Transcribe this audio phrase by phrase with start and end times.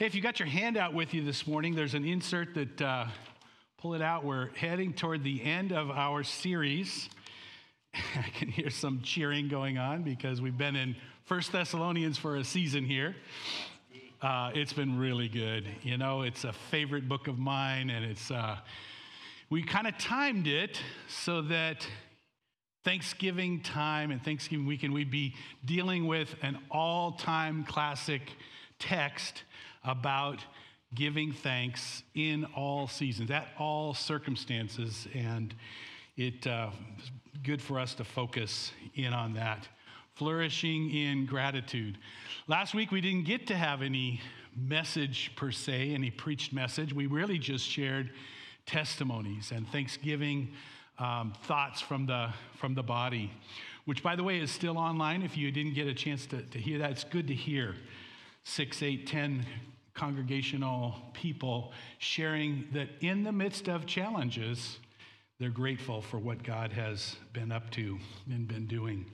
[0.00, 3.04] Hey, if you got your handout with you this morning, there's an insert that, uh,
[3.76, 4.24] pull it out.
[4.24, 7.10] We're heading toward the end of our series.
[7.94, 12.44] I can hear some cheering going on because we've been in First Thessalonians for a
[12.44, 13.14] season here.
[14.22, 15.68] Uh, it's been really good.
[15.82, 18.56] You know, it's a favorite book of mine, and it's, uh,
[19.50, 21.86] we kind of timed it so that
[22.84, 25.34] Thanksgiving time and Thanksgiving weekend, we'd be
[25.66, 28.22] dealing with an all time classic
[28.78, 29.42] text
[29.84, 30.44] about
[30.94, 35.06] giving thanks in all seasons, at all circumstances.
[35.14, 35.54] And
[36.16, 36.70] it's uh,
[37.42, 39.68] good for us to focus in on that.
[40.14, 41.96] Flourishing in gratitude.
[42.46, 44.20] Last week, we didn't get to have any
[44.56, 46.92] message per se, any preached message.
[46.92, 48.10] We really just shared
[48.66, 50.52] testimonies and thanksgiving
[50.98, 53.30] um, thoughts from the, from the body,
[53.86, 55.22] which, by the way, is still online.
[55.22, 57.76] If you didn't get a chance to, to hear that, it's good to hear.
[58.44, 59.44] Six, eight, ten
[59.94, 64.78] congregational people sharing that in the midst of challenges,
[65.38, 67.98] they're grateful for what God has been up to
[68.30, 69.06] and been doing.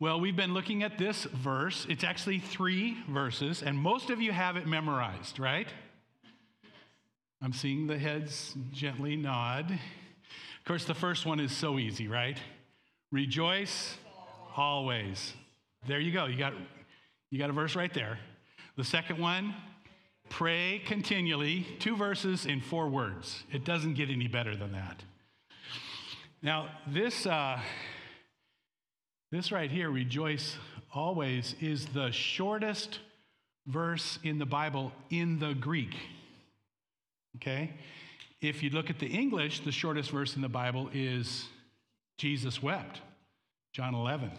[0.00, 1.86] Well, we've been looking at this verse.
[1.88, 5.66] It's actually three verses, and most of you have it memorized, right?
[7.42, 9.70] I'm seeing the heads gently nod.
[9.70, 12.38] Of course, the first one is so easy, right?
[13.10, 13.96] Rejoice
[14.56, 15.32] always.
[15.86, 16.26] There you go.
[16.26, 16.52] You got,
[17.30, 18.18] you got a verse right there.
[18.78, 19.56] The second one,
[20.28, 23.42] Pray continually, two verses in four words.
[23.50, 25.02] It doesn't get any better than that.
[26.42, 27.58] Now, this, uh,
[29.32, 30.56] this right here, rejoice
[30.94, 33.00] always, is the shortest
[33.66, 35.96] verse in the Bible in the Greek.
[37.36, 37.74] Okay?
[38.40, 41.48] If you look at the English, the shortest verse in the Bible is
[42.16, 43.00] Jesus wept,
[43.72, 44.30] John 11.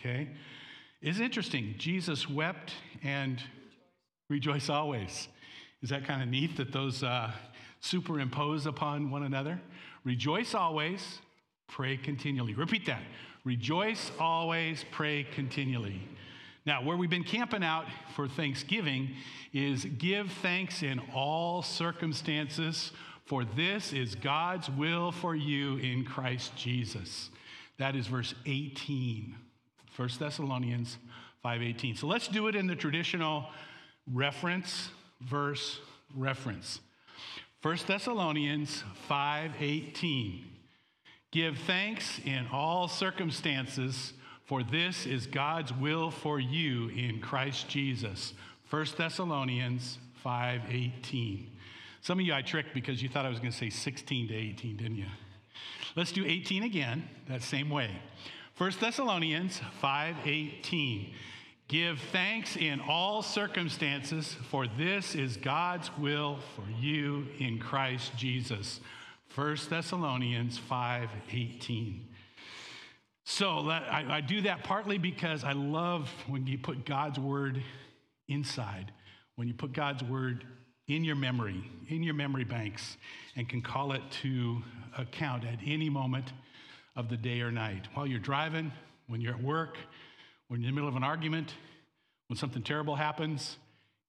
[0.00, 0.30] Okay?
[1.02, 1.74] It's interesting.
[1.76, 2.72] Jesus wept
[3.02, 3.42] and
[4.34, 5.28] Rejoice always.
[5.80, 7.30] Is that kind of neat that those uh,
[7.78, 9.60] superimpose upon one another?
[10.02, 11.20] Rejoice always,
[11.68, 12.52] pray continually.
[12.52, 13.02] Repeat that.
[13.44, 16.00] Rejoice always, pray continually.
[16.66, 17.86] Now, where we've been camping out
[18.16, 19.10] for Thanksgiving
[19.52, 22.90] is give thanks in all circumstances,
[23.26, 27.30] for this is God's will for you in Christ Jesus.
[27.78, 29.36] That is verse 18,
[29.94, 30.98] 1 Thessalonians
[31.44, 31.94] 5:18.
[31.94, 33.46] So let's do it in the traditional
[34.12, 35.80] reference, verse,
[36.14, 36.80] reference.
[37.62, 40.44] 1 Thessalonians 5:18.
[41.30, 44.12] Give thanks in all circumstances,
[44.44, 48.34] for this is God's will for you in Christ Jesus.
[48.70, 51.50] 1 Thessalonians 5:18.
[52.02, 54.34] Some of you I tricked because you thought I was going to say 16 to
[54.34, 55.06] 18, didn't you?
[55.96, 57.90] Let's do 18 again, that same way.
[58.58, 61.14] 1 Thessalonians 5:18.
[61.68, 68.80] Give thanks in all circumstances, for this is God's will for you in Christ Jesus.
[69.34, 72.00] 1 Thessalonians 5:18.
[73.24, 77.62] So I, I do that partly because I love when you put God's word
[78.28, 78.92] inside,
[79.36, 80.44] when you put God's word
[80.86, 82.98] in your memory, in your memory banks,
[83.36, 84.62] and can call it to
[84.98, 86.34] account at any moment
[86.94, 87.88] of the day or night.
[87.94, 88.70] While you're driving,
[89.06, 89.78] when you're at work,
[90.48, 91.54] when you're in the middle of an argument,
[92.28, 93.58] when something terrible happens,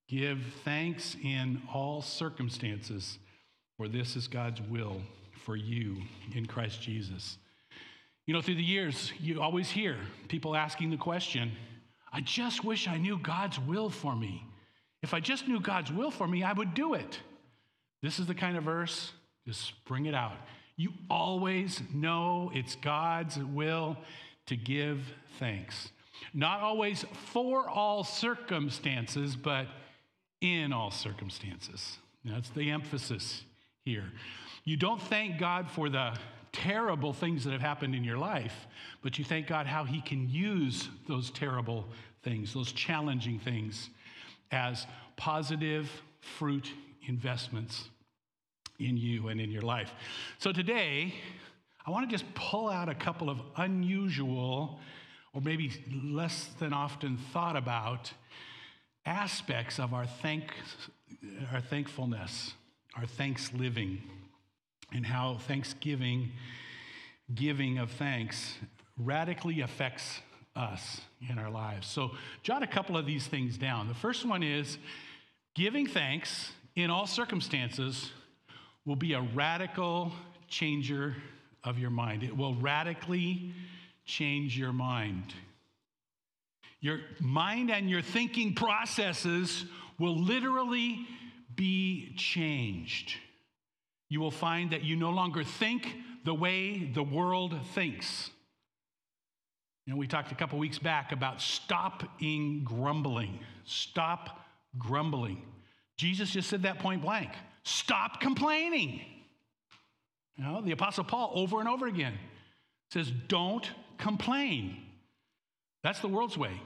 [0.07, 3.17] give thanks in all circumstances,
[3.77, 5.01] for this is God's will
[5.45, 5.97] for you
[6.33, 7.37] in Christ Jesus.
[8.25, 9.97] You know, through the years, you always hear
[10.27, 11.51] people asking the question,
[12.11, 14.43] I just wish I knew God's will for me.
[15.03, 17.19] If I just knew God's will for me, I would do it.
[18.01, 19.11] This is the kind of verse,
[19.47, 20.37] just bring it out.
[20.77, 23.97] You always know it's God's will
[24.47, 25.01] to give
[25.39, 25.89] thanks.
[26.33, 29.67] Not always for all circumstances, but
[30.41, 31.97] in all circumstances.
[32.23, 33.43] That's the emphasis
[33.83, 34.11] here.
[34.63, 36.17] You don't thank God for the
[36.51, 38.67] terrible things that have happened in your life,
[39.01, 41.85] but you thank God how He can use those terrible
[42.23, 43.89] things, those challenging things,
[44.51, 44.87] as
[45.17, 45.89] positive
[46.21, 46.71] fruit
[47.07, 47.89] investments
[48.79, 49.91] in you and in your life.
[50.39, 51.13] So today,
[51.85, 54.79] I want to just pull out a couple of unusual
[55.35, 55.69] or maybe
[56.03, 58.13] less than often thought about
[59.05, 60.53] aspects of our, thank,
[61.53, 62.53] our thankfulness,
[62.97, 64.01] our thanks living,
[64.93, 66.31] and how thanksgiving,
[67.35, 68.55] giving of thanks,
[68.97, 70.21] radically affects
[70.55, 71.85] us in our lives.
[71.85, 72.11] So,
[72.41, 73.89] jot a couple of these things down.
[73.89, 74.77] The first one is
[75.53, 78.11] giving thanks in all circumstances
[78.85, 80.13] will be a radical
[80.47, 81.17] changer
[81.65, 82.23] of your mind.
[82.23, 83.53] It will radically
[84.05, 85.33] change your mind.
[86.79, 89.65] Your mind and your thinking processes
[89.99, 91.07] will literally
[91.55, 93.15] be changed.
[94.09, 98.29] You will find that you no longer think the way the world thinks.
[99.85, 103.39] You know, we talked a couple weeks back about stopping grumbling.
[103.65, 104.41] Stop
[104.77, 105.41] grumbling.
[105.97, 107.29] Jesus just said that point blank.
[107.63, 109.01] Stop complaining.
[110.37, 112.13] You know, the Apostle Paul over and over again
[112.91, 114.77] says, Don't complain.
[115.83, 116.61] That's the world's way.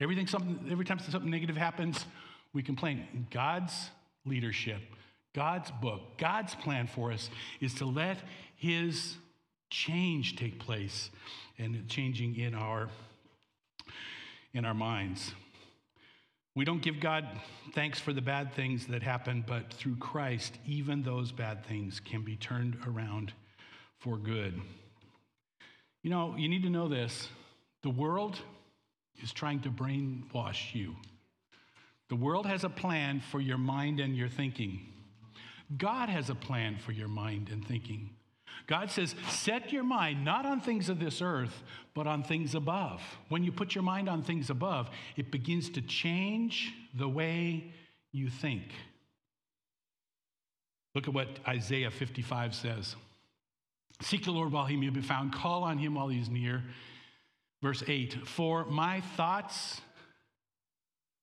[0.00, 2.06] Everything something, every time something negative happens,
[2.52, 3.26] we complain.
[3.30, 3.90] God's
[4.24, 4.80] leadership,
[5.34, 7.30] God's book, God's plan for us
[7.60, 8.18] is to let
[8.56, 9.16] His
[9.70, 11.10] change take place
[11.58, 12.88] and changing in our
[14.52, 15.32] in our minds.
[16.56, 17.28] We don't give God
[17.74, 22.22] thanks for the bad things that happen, but through Christ, even those bad things can
[22.22, 23.32] be turned around
[24.00, 24.60] for good.
[26.02, 27.28] You know, you need to know this
[27.82, 28.38] the world
[29.22, 30.96] is trying to brainwash you.
[32.08, 34.80] The world has a plan for your mind and your thinking.
[35.76, 38.10] God has a plan for your mind and thinking.
[38.66, 41.62] God says, set your mind not on things of this earth,
[41.94, 43.00] but on things above.
[43.28, 47.72] When you put your mind on things above, it begins to change the way
[48.12, 48.64] you think.
[50.94, 52.96] Look at what Isaiah 55 says
[54.00, 56.62] Seek the Lord while he may be found, call on him while he is near.
[57.62, 59.80] Verse 8 For my thoughts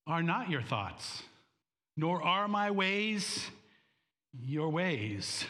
[0.06, 1.24] are not your thoughts,
[1.96, 3.50] nor are my ways
[4.40, 5.46] your ways,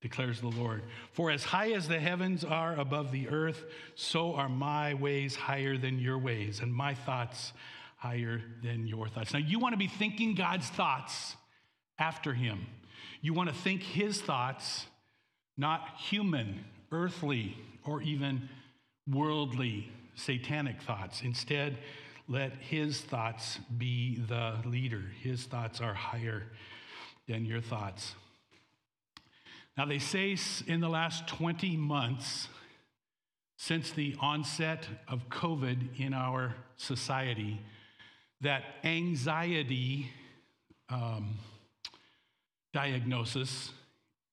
[0.00, 0.82] declares the Lord.
[1.12, 3.64] For as high as the heavens are above the earth,
[3.94, 7.52] so are my ways higher than your ways, and my thoughts
[7.96, 9.32] higher than your thoughts.
[9.32, 11.36] Now, you want to be thinking God's thoughts
[11.98, 12.66] after Him.
[13.20, 14.86] You want to think His thoughts,
[15.56, 18.48] not human, earthly, or even
[19.08, 21.22] worldly, satanic thoughts.
[21.22, 21.78] Instead,
[22.28, 25.02] let his thoughts be the leader.
[25.22, 26.44] His thoughts are higher
[27.28, 28.14] than your thoughts.
[29.76, 30.36] Now, they say
[30.66, 32.48] in the last 20 months,
[33.58, 37.60] since the onset of COVID in our society,
[38.40, 40.10] that anxiety
[40.88, 41.36] um,
[42.72, 43.72] diagnosis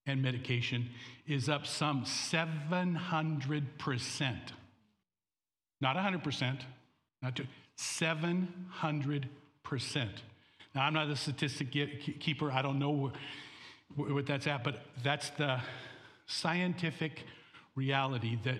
[0.05, 0.89] and medication
[1.27, 4.37] is up some 700%.
[5.81, 6.59] Not 100%,
[7.21, 7.47] not two,
[7.77, 9.27] 700%.
[10.75, 12.51] Now, I'm not a statistic keeper.
[12.51, 13.11] I don't know
[13.95, 15.59] what that's at, but that's the
[16.25, 17.23] scientific
[17.75, 18.59] reality that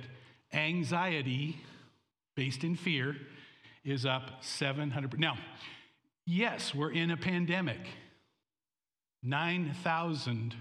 [0.53, 1.57] anxiety
[2.35, 3.15] based in fear
[3.83, 5.17] is up 700%.
[5.17, 5.37] Now,
[6.25, 7.79] yes, we're in a pandemic.
[9.23, 10.55] 9,000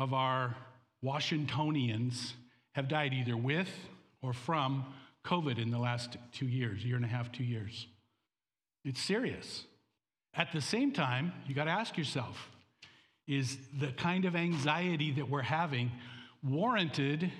[0.00, 0.56] of our
[1.02, 2.32] Washingtonians
[2.72, 3.68] have died either with
[4.22, 4.86] or from
[5.26, 7.86] COVID in the last two years, year and a half, two years.
[8.82, 9.66] It's serious.
[10.32, 12.50] At the same time, you got to ask yourself
[13.28, 15.92] is the kind of anxiety that we're having
[16.42, 17.30] warranted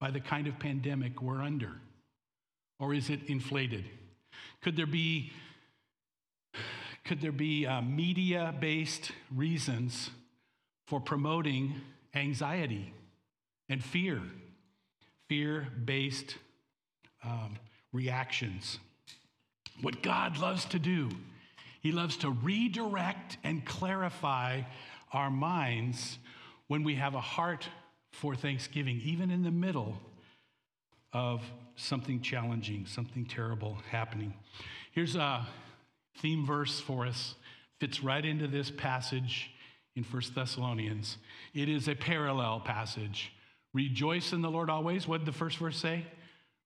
[0.00, 1.72] by the kind of pandemic we're under?
[2.78, 3.84] Or is it inflated?
[4.62, 5.32] Could there be,
[7.04, 10.10] could there be uh, media based reasons
[10.88, 11.74] for promoting
[12.14, 12.92] anxiety
[13.68, 14.22] and fear?
[15.28, 16.36] Fear based
[17.22, 17.58] um,
[17.92, 18.78] reactions.
[19.82, 21.10] What God loves to do,
[21.82, 24.62] He loves to redirect and clarify
[25.12, 26.18] our minds
[26.68, 27.68] when we have a heart
[28.10, 29.98] for thanksgiving, even in the middle
[31.12, 31.42] of
[31.76, 34.32] something challenging, something terrible happening.
[34.92, 35.46] Here's a
[36.16, 37.34] theme verse for us,
[37.78, 39.50] fits right into this passage
[39.98, 41.18] in First Thessalonians.
[41.54, 43.32] It is a parallel passage.
[43.74, 45.08] Rejoice in the Lord always.
[45.08, 46.06] What did the first verse say?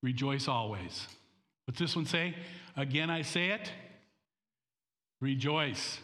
[0.03, 1.09] Rejoice always.
[1.65, 2.35] What's this one say?
[2.77, 3.73] Again, I say it.
[5.23, 5.99] Rejoice.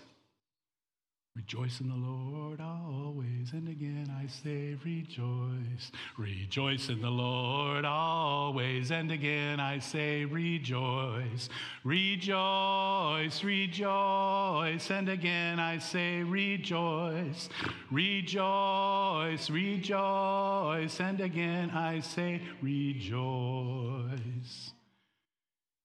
[1.38, 5.92] Rejoice in the Lord always, and again I say rejoice.
[6.16, 11.49] Rejoice in the Lord always, and again I say rejoice.
[11.85, 17.49] Rejoice, rejoice, and again I say rejoice.
[17.92, 24.11] Rejoice, rejoice, and again I say rejoice.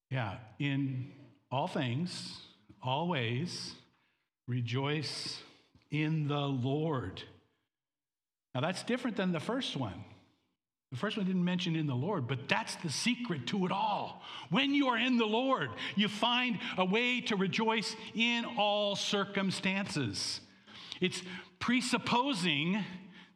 [0.09, 1.11] Yeah, in
[1.51, 2.39] all things,
[2.81, 3.75] always
[4.47, 5.39] Rejoice
[5.91, 7.23] in the Lord.
[8.53, 10.03] Now, that's different than the first one.
[10.91, 14.21] The first one didn't mention in the Lord, but that's the secret to it all.
[14.51, 20.39] When you are in the Lord, you find a way to rejoice in all circumstances.
[21.01, 21.23] It's
[21.59, 22.83] presupposing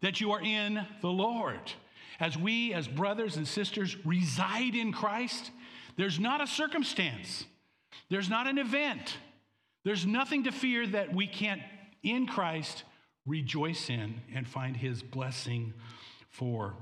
[0.01, 1.71] that you are in the Lord.
[2.19, 5.49] As we, as brothers and sisters, reside in Christ,
[5.95, 7.45] there's not a circumstance,
[8.09, 9.17] there's not an event,
[9.87, 11.61] There's nothing to fear that we can't,
[12.03, 12.83] in Christ,
[13.25, 15.73] rejoice in and find his blessing
[16.29, 16.73] for.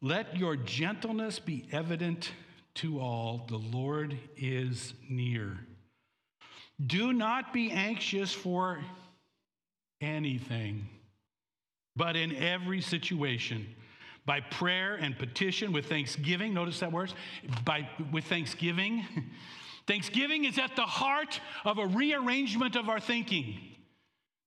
[0.00, 2.30] Let your gentleness be evident
[2.76, 3.46] to all.
[3.48, 5.58] The Lord is near.
[6.86, 8.78] Do not be anxious for
[10.00, 10.86] anything,
[11.96, 13.66] but in every situation,
[14.24, 17.12] by prayer and petition with thanksgiving, notice that word,
[17.64, 19.04] by with thanksgiving
[19.86, 23.58] Thanksgiving is at the heart of a rearrangement of our thinking.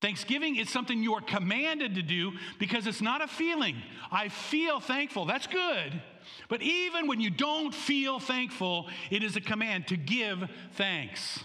[0.02, 3.76] Thanksgiving is something you are commanded to do because it's not a feeling.
[4.12, 5.26] I feel thankful.
[5.26, 6.02] That's good.
[6.48, 11.44] But even when you don't feel thankful, it is a command to give thanks.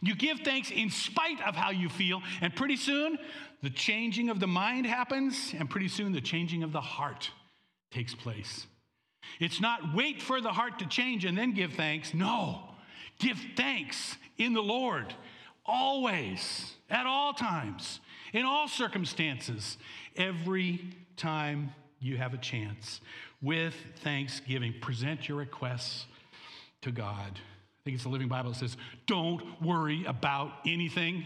[0.00, 3.18] You give thanks in spite of how you feel, and pretty soon
[3.62, 7.30] the changing of the mind happens, and pretty soon the changing of the heart
[7.90, 8.66] takes place.
[9.40, 12.14] It's not wait for the heart to change and then give thanks.
[12.14, 12.65] No.
[13.18, 15.14] Give thanks in the Lord
[15.64, 18.00] always, at all times,
[18.32, 19.78] in all circumstances,
[20.16, 20.80] every
[21.16, 23.00] time you have a chance.
[23.42, 26.06] With thanksgiving, present your requests
[26.82, 27.32] to God.
[27.34, 31.24] I think it's the Living Bible that says, don't worry about anything.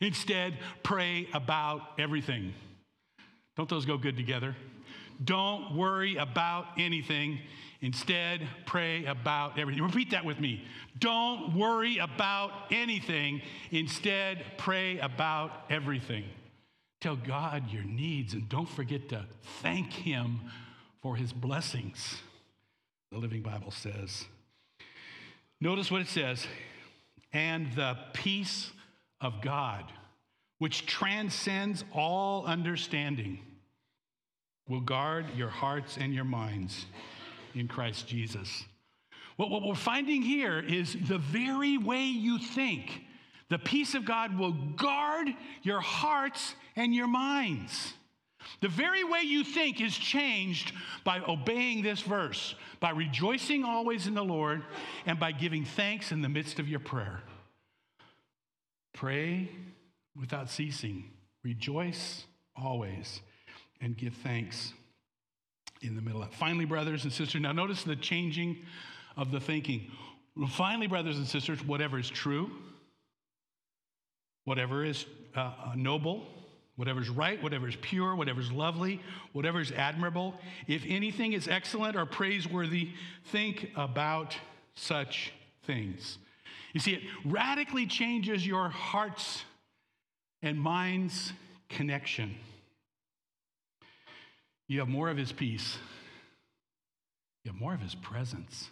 [0.00, 2.54] Instead, pray about everything.
[3.56, 4.56] Don't those go good together?
[5.22, 7.38] Don't worry about anything.
[7.82, 9.82] Instead, pray about everything.
[9.82, 10.64] Repeat that with me.
[11.00, 13.42] Don't worry about anything.
[13.72, 16.24] Instead, pray about everything.
[17.00, 19.26] Tell God your needs and don't forget to
[19.60, 20.40] thank Him
[21.02, 22.22] for His blessings,
[23.10, 24.26] the Living Bible says.
[25.60, 26.46] Notice what it says
[27.32, 28.70] and the peace
[29.20, 29.90] of God,
[30.58, 33.40] which transcends all understanding,
[34.68, 36.86] will guard your hearts and your minds
[37.54, 38.64] in Christ Jesus.
[39.36, 43.02] What, what we're finding here is the very way you think,
[43.48, 45.28] the peace of God will guard
[45.62, 47.94] your hearts and your minds.
[48.60, 50.72] The very way you think is changed
[51.04, 54.62] by obeying this verse, by rejoicing always in the Lord,
[55.06, 57.22] and by giving thanks in the midst of your prayer.
[58.92, 59.50] Pray
[60.18, 61.10] without ceasing,
[61.42, 62.24] rejoice
[62.56, 63.20] always,
[63.80, 64.72] and give thanks
[65.82, 68.56] in the middle of Finally, brothers and sisters, now notice the changing
[69.16, 69.90] of the thinking.
[70.48, 72.50] Finally, brothers and sisters, whatever is true,
[74.44, 75.04] whatever is
[75.36, 76.26] uh, uh noble,
[76.76, 79.00] whatever is right, whatever is pure, whatever is lovely,
[79.32, 80.34] whatever is admirable,
[80.66, 82.90] if anything is excellent or praiseworthy,
[83.26, 84.36] think about
[84.74, 85.32] such
[85.64, 86.18] things.
[86.72, 89.44] You see, it radically changes your heart's
[90.40, 91.32] and mind's
[91.68, 92.34] connection.
[94.72, 95.76] You have more of his peace.
[97.44, 98.70] You have more of his presence.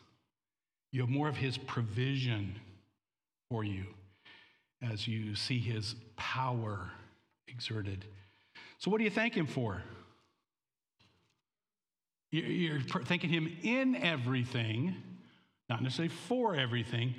[0.93, 2.59] You have more of his provision
[3.51, 3.85] for you
[4.81, 6.91] as you see his power
[7.49, 8.07] exerted.
[8.79, 9.83] So, what do you thank him for?
[12.31, 14.97] You're thanking him in everything,
[15.69, 17.15] not necessarily for everything.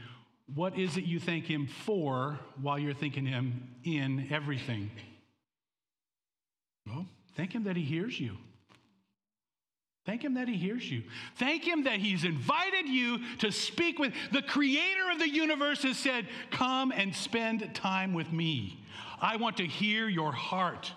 [0.55, 4.89] What is it you thank him for while you're thanking him in everything?
[6.87, 7.05] Well,
[7.37, 8.37] thank him that he hears you.
[10.03, 11.03] Thank him that he hears you.
[11.35, 15.97] Thank him that he's invited you to speak with the creator of the universe has
[15.97, 18.83] said, "Come and spend time with me.
[19.19, 20.91] I want to hear your heart.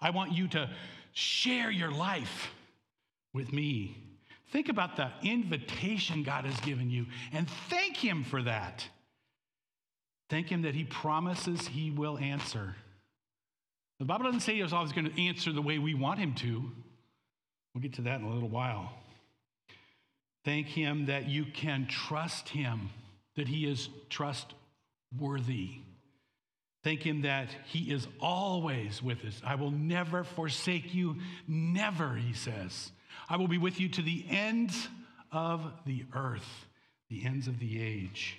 [0.00, 0.70] I want you to
[1.12, 2.52] share your life
[3.32, 3.96] with me."
[4.50, 8.88] Think about the invitation God has given you and thank him for that.
[10.28, 12.76] Thank him that he promises he will answer.
[13.98, 16.70] The Bible doesn't say he's always going to answer the way we want him to.
[17.76, 18.90] We'll get to that in a little while.
[20.46, 22.88] Thank Him that you can trust Him,
[23.34, 25.72] that He is trustworthy.
[26.82, 29.42] Thank Him that He is always with us.
[29.44, 31.16] I will never forsake you,
[31.46, 32.92] never, He says.
[33.28, 34.88] I will be with you to the ends
[35.30, 36.64] of the earth,
[37.10, 38.38] the ends of the age.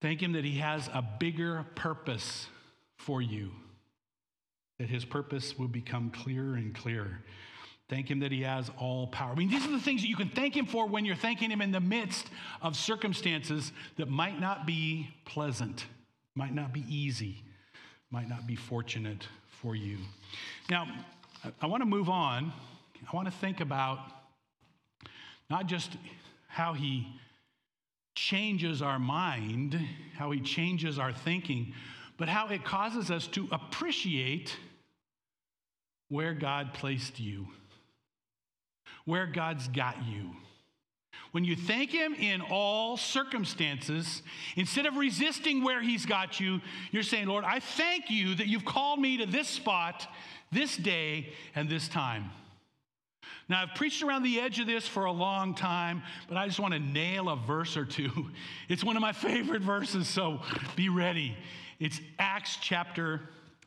[0.00, 2.46] Thank Him that He has a bigger purpose
[2.96, 3.50] for you,
[4.78, 7.18] that His purpose will become clearer and clearer.
[7.92, 9.32] Thank Him that He has all power.
[9.32, 11.50] I mean, these are the things that you can thank Him for when you're thanking
[11.50, 12.26] Him in the midst
[12.62, 15.84] of circumstances that might not be pleasant,
[16.34, 17.44] might not be easy,
[18.10, 19.28] might not be fortunate
[19.60, 19.98] for you.
[20.70, 20.88] Now,
[21.60, 22.54] I want to move on.
[23.06, 23.98] I want to think about
[25.50, 25.90] not just
[26.48, 27.06] how He
[28.14, 29.78] changes our mind,
[30.16, 31.74] how He changes our thinking,
[32.16, 34.56] but how it causes us to appreciate
[36.08, 37.48] where God placed you
[39.04, 40.30] where God's got you,
[41.32, 44.22] when you thank Him in all circumstances,
[44.54, 48.66] instead of resisting where He's got you, you're saying, Lord, I thank you that you've
[48.66, 50.06] called me to this spot,
[50.52, 52.30] this day, and this time.
[53.48, 56.60] Now, I've preached around the edge of this for a long time, but I just
[56.60, 58.10] want to nail a verse or two.
[58.68, 60.40] It's one of my favorite verses, so
[60.76, 61.36] be ready.
[61.78, 63.20] It's Acts chapter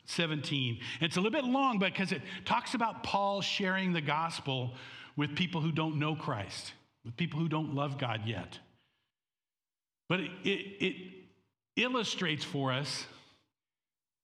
[0.06, 0.80] 17.
[1.02, 4.74] It's a little bit long because it talks about Paul sharing the gospel
[5.16, 8.60] with people who don't know Christ, with people who don't love God yet.
[10.10, 10.96] But it, it, it
[11.76, 13.06] illustrates for us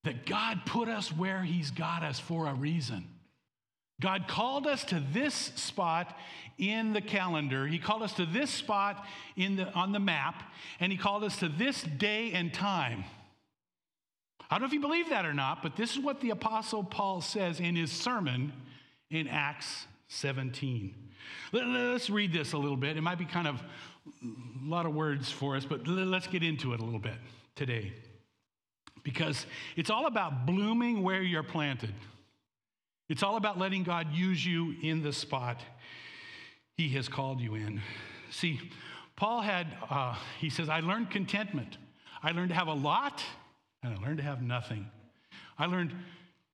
[0.03, 3.07] that God put us where He's got us for a reason.
[4.01, 6.17] God called us to this spot
[6.57, 7.67] in the calendar.
[7.67, 9.05] He called us to this spot
[9.35, 10.43] in the, on the map,
[10.79, 13.03] and He called us to this day and time.
[14.51, 16.83] I don't know if you believe that or not, but this is what the Apostle
[16.83, 18.51] Paul says in his sermon
[19.09, 20.93] in Acts 17.
[21.53, 22.97] Let's read this a little bit.
[22.97, 23.61] It might be kind of
[24.21, 27.15] a lot of words for us, but let's get into it a little bit
[27.55, 27.93] today.
[29.03, 29.45] Because
[29.77, 31.93] it's all about blooming where you're planted.
[33.07, 35.61] It's all about letting God use you in the spot
[36.75, 37.81] He has called you in.
[38.31, 38.59] See,
[39.15, 41.77] Paul had, uh, he says, I learned contentment.
[42.21, 43.23] I learned to have a lot
[43.81, 44.89] and I learned to have nothing.
[45.57, 45.93] I learned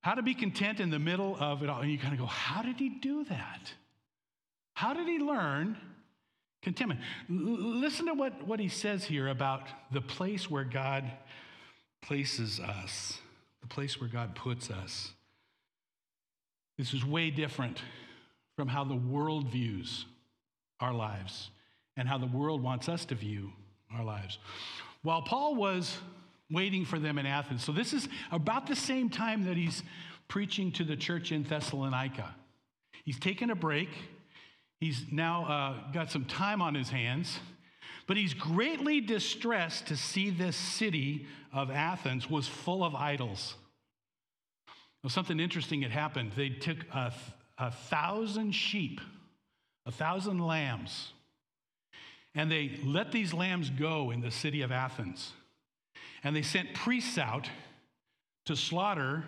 [0.07, 1.81] how to be content in the middle of it all.
[1.81, 3.73] And you kind of go, how did he do that?
[4.73, 5.75] How did he learn
[6.61, 7.01] contentment?
[7.29, 11.03] L- listen to what, what he says here about the place where God
[12.01, 13.19] places us,
[13.59, 15.11] the place where God puts us.
[16.77, 17.81] This is way different
[18.55, 20.05] from how the world views
[20.79, 21.49] our lives
[21.97, 23.51] and how the world wants us to view
[23.93, 24.37] our lives.
[25.01, 25.97] While Paul was
[26.51, 27.63] waiting for them in Athens.
[27.63, 29.83] So this is about the same time that he's
[30.27, 32.35] preaching to the church in Thessalonica.
[33.03, 33.89] He's taken a break.
[34.79, 37.39] He's now uh, got some time on his hands,
[38.05, 43.55] but he's greatly distressed to see this city of Athens was full of idols.
[45.03, 46.33] Well, something interesting had happened.
[46.35, 47.13] They took a,
[47.57, 49.01] a thousand sheep,
[49.85, 51.13] a thousand lambs,
[52.35, 55.31] and they let these lambs go in the city of Athens.
[56.27, 57.49] And they sent priests out
[58.47, 59.23] to slaughter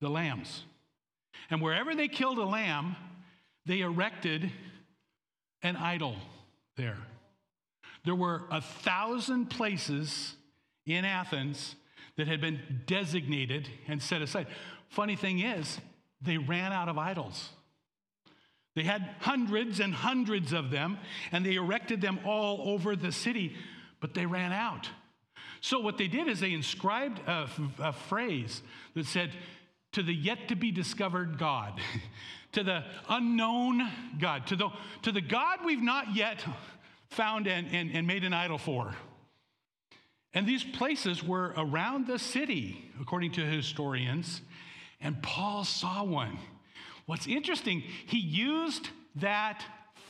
[0.00, 0.62] the lambs.
[1.50, 2.94] And wherever they killed a lamb,
[3.66, 4.52] they erected
[5.62, 6.14] an idol
[6.76, 6.98] there.
[8.04, 10.36] There were a thousand places
[10.86, 11.74] in Athens
[12.16, 14.46] that had been designated and set aside.
[14.90, 15.80] Funny thing is,
[16.20, 17.48] they ran out of idols.
[18.76, 20.98] They had hundreds and hundreds of them,
[21.32, 23.56] and they erected them all over the city,
[23.98, 24.88] but they ran out.
[25.62, 27.48] So, what they did is they inscribed a,
[27.78, 28.62] a phrase
[28.94, 29.30] that said,
[29.92, 31.80] to the yet to be discovered God,
[32.52, 34.70] to the unknown God, to the,
[35.02, 36.44] to the God we've not yet
[37.10, 38.92] found and, and, and made an idol for.
[40.34, 44.40] And these places were around the city, according to historians,
[45.00, 46.38] and Paul saw one.
[47.06, 49.64] What's interesting, he used that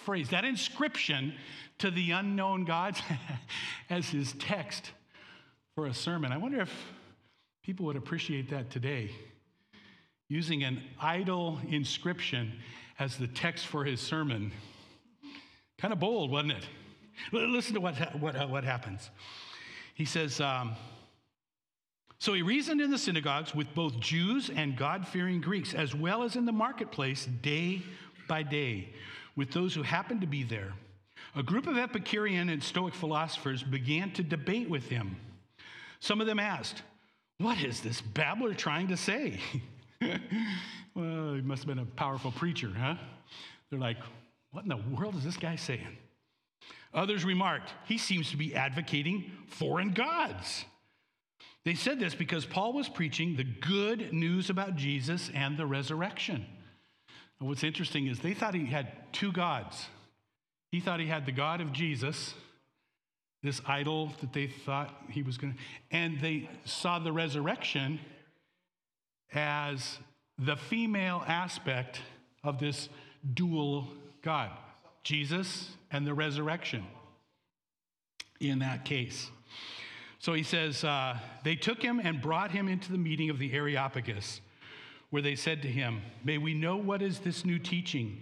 [0.06, 1.34] phrase, that inscription
[1.78, 3.02] to the unknown gods
[3.90, 4.92] as his text
[5.74, 6.32] for a sermon.
[6.32, 6.70] I wonder if
[7.62, 9.10] people would appreciate that today.
[10.28, 12.52] Using an idol inscription
[12.98, 14.52] as the text for his sermon.
[15.78, 16.66] Kind of bold, wasn't it?
[17.32, 19.10] Listen to what, what, uh, what happens.
[19.94, 20.74] He says, um,
[22.18, 26.22] So he reasoned in the synagogues with both Jews and God fearing Greeks, as well
[26.22, 27.82] as in the marketplace day
[28.28, 28.90] by day,
[29.36, 30.72] with those who happened to be there.
[31.34, 35.16] A group of Epicurean and Stoic philosophers began to debate with him.
[36.02, 36.82] Some of them asked,
[37.38, 39.38] What is this babbler trying to say?
[40.96, 42.96] well, he must have been a powerful preacher, huh?
[43.70, 43.98] They're like,
[44.50, 45.96] What in the world is this guy saying?
[46.92, 50.64] Others remarked, He seems to be advocating foreign gods.
[51.64, 56.44] They said this because Paul was preaching the good news about Jesus and the resurrection.
[57.38, 59.86] And what's interesting is they thought he had two gods.
[60.72, 62.34] He thought he had the God of Jesus
[63.42, 65.58] this idol that they thought he was going to,
[65.90, 67.98] and they saw the resurrection
[69.34, 69.98] as
[70.38, 72.00] the female aspect
[72.44, 72.88] of this
[73.34, 73.88] dual
[74.22, 74.50] God,
[75.02, 76.84] Jesus and the resurrection
[78.40, 79.30] in that case.
[80.18, 83.52] So he says, uh, they took him and brought him into the meeting of the
[83.52, 84.40] Areopagus,
[85.10, 88.20] where they said to him, May we know what is this new teaching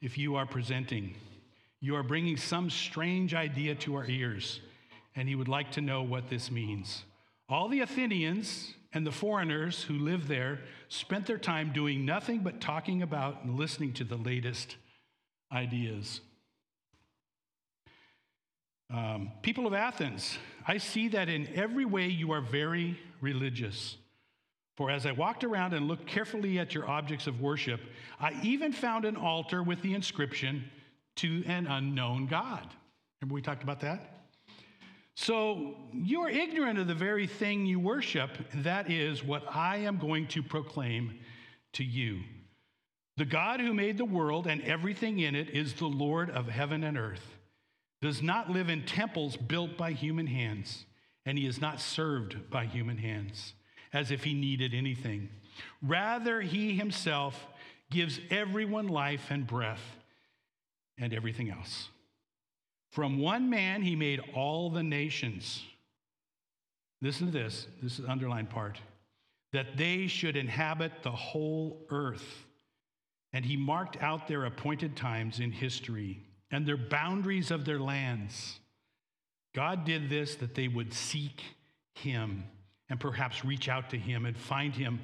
[0.00, 1.14] if you are presenting?
[1.80, 4.60] You are bringing some strange idea to our ears,
[5.14, 7.04] and he would like to know what this means.
[7.48, 12.60] All the Athenians and the foreigners who lived there spent their time doing nothing but
[12.60, 14.76] talking about and listening to the latest
[15.52, 16.20] ideas.
[18.90, 23.96] Um, people of Athens, I see that in every way you are very religious.
[24.76, 27.80] For as I walked around and looked carefully at your objects of worship,
[28.18, 30.64] I even found an altar with the inscription,
[31.18, 32.66] To an unknown God.
[33.20, 34.18] Remember we talked about that?
[35.16, 38.30] So you are ignorant of the very thing you worship.
[38.54, 41.18] That is what I am going to proclaim
[41.72, 42.20] to you.
[43.16, 46.84] The God who made the world and everything in it is the Lord of heaven
[46.84, 47.36] and earth,
[48.00, 50.84] does not live in temples built by human hands,
[51.26, 53.54] and he is not served by human hands
[53.92, 55.30] as if he needed anything.
[55.82, 57.48] Rather, he himself
[57.90, 59.97] gives everyone life and breath
[60.98, 61.88] and everything else.
[62.90, 65.62] From one man, he made all the nations.
[67.00, 68.80] Listen to this, this is the underlined part
[69.52, 72.44] that they should inhabit the whole earth.
[73.32, 78.58] And he marked out their appointed times in history and their boundaries of their lands.
[79.54, 81.42] God did this that they would seek
[81.94, 82.44] him
[82.88, 85.00] and perhaps reach out to him and find him,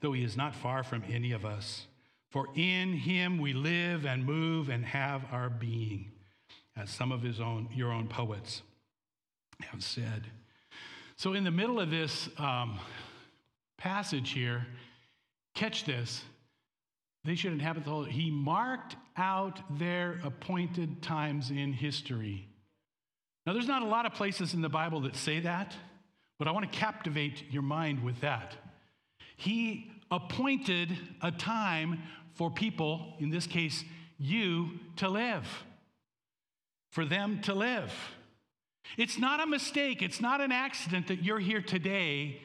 [0.00, 1.86] though he is not far from any of us.
[2.32, 6.10] For in him we live and move and have our being,
[6.76, 8.62] as some of his own, your own poets
[9.60, 10.26] have said.
[11.16, 12.80] So, in the middle of this um,
[13.76, 14.66] passage here,
[15.54, 16.24] catch this.
[17.24, 18.04] They should inhabit the whole.
[18.04, 22.48] He marked out their appointed times in history.
[23.46, 25.76] Now, there's not a lot of places in the Bible that say that.
[26.38, 28.56] But I want to captivate your mind with that.
[29.36, 32.02] He appointed a time
[32.34, 33.84] for people, in this case,
[34.18, 35.46] you, to live,
[36.90, 37.92] for them to live.
[38.96, 42.40] It's not a mistake, it's not an accident that you're here today,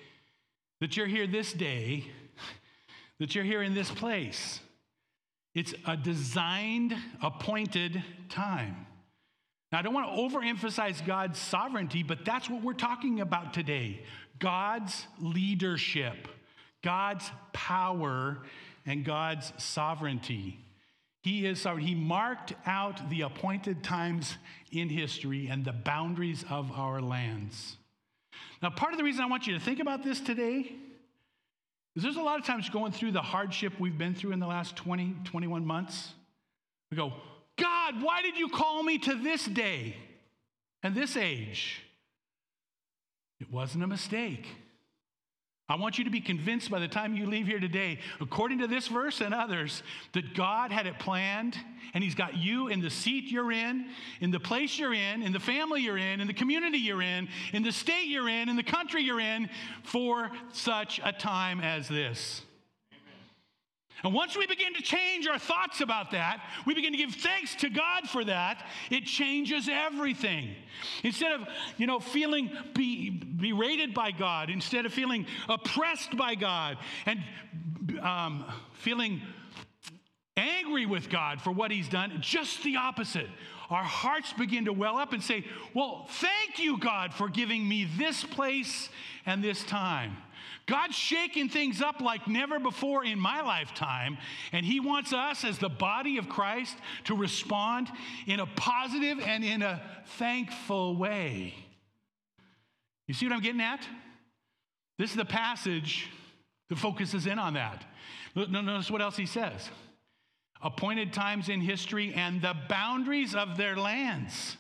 [0.80, 2.06] that you're here this day,
[3.19, 4.60] that you're here in this place.
[5.54, 8.86] It's a designed, appointed time.
[9.71, 14.02] Now, I don't want to overemphasize God's sovereignty, but that's what we're talking about today
[14.39, 16.28] God's leadership,
[16.84, 18.38] God's power,
[18.88, 20.58] and God's sovereignty.
[21.21, 21.86] He is sovereign.
[21.86, 24.38] He marked out the appointed times
[24.71, 27.78] in history and the boundaries of our lands.
[28.63, 30.71] Now, part of the reason I want you to think about this today
[31.95, 34.47] is there's a lot of times going through the hardship we've been through in the
[34.47, 36.13] last 20, 21 months.
[36.89, 37.13] We go,
[37.58, 39.97] God, why did you call me to this day
[40.82, 41.82] and this age?
[43.39, 44.47] It wasn't a mistake.
[45.69, 48.67] I want you to be convinced by the time you leave here today, according to
[48.67, 51.58] this verse and others, that God had it planned
[51.93, 53.88] and He's got you in the seat you're in,
[54.21, 57.27] in the place you're in, in the family you're in, in the community you're in,
[57.51, 59.49] in the state you're in, in the country you're in
[59.84, 62.43] for such a time as this.
[64.04, 67.56] And once we begin to change our thoughts about that, we begin to give thanks
[67.56, 70.56] to God for that, it changes everything.
[71.04, 76.78] Instead of, you know, feeling be, berated by God, instead of feeling oppressed by God
[77.06, 77.24] and
[78.02, 79.22] um, feeling
[80.36, 83.28] angry with God for what he's done, just the opposite.
[83.70, 87.90] Our hearts begin to well up and say, Well, thank you, God, for giving me
[87.98, 88.90] this place
[89.26, 90.16] and this time.
[90.67, 94.17] God's shaking things up like never before in my lifetime,
[94.51, 97.88] and He wants us as the body of Christ to respond
[98.27, 99.82] in a positive and in a
[100.17, 101.56] thankful way.
[103.08, 103.88] You see what I'm getting at?
[104.99, 106.10] This is the passage
[106.69, 107.86] that focuses in on that.
[108.36, 109.69] Notice what else he says
[110.62, 114.58] appointed times in history and the boundaries of their lands.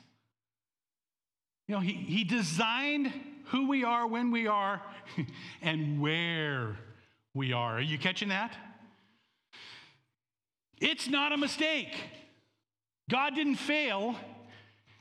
[1.67, 3.11] You know, he, he designed
[3.47, 4.81] who we are, when we are,
[5.61, 6.77] and where
[7.33, 7.77] we are.
[7.77, 8.55] Are you catching that?
[10.79, 11.95] It's not a mistake.
[13.09, 14.15] God didn't fail.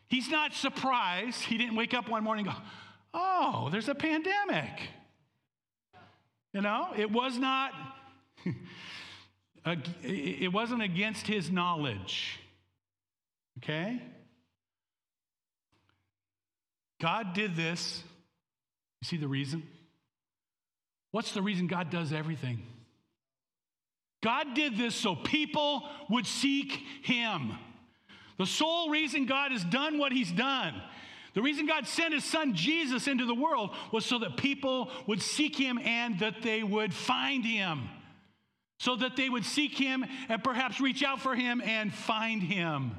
[0.08, 1.42] He's not surprised.
[1.42, 2.62] He didn't wake up one morning and go,
[3.12, 4.90] oh, there's a pandemic.
[6.52, 7.72] You know, it was not,
[10.02, 12.38] it wasn't against his knowledge.
[13.58, 14.00] Okay?
[17.00, 18.02] God did this
[19.02, 19.62] you see the reason?
[21.10, 22.62] What's the reason God does everything?
[24.22, 27.52] God did this so people would seek Him.
[28.38, 30.74] The sole reason God has done what He's done,
[31.34, 35.22] the reason God sent His Son Jesus into the world was so that people would
[35.22, 37.88] seek Him and that they would find Him.
[38.78, 42.92] So that they would seek Him and perhaps reach out for Him and find Him.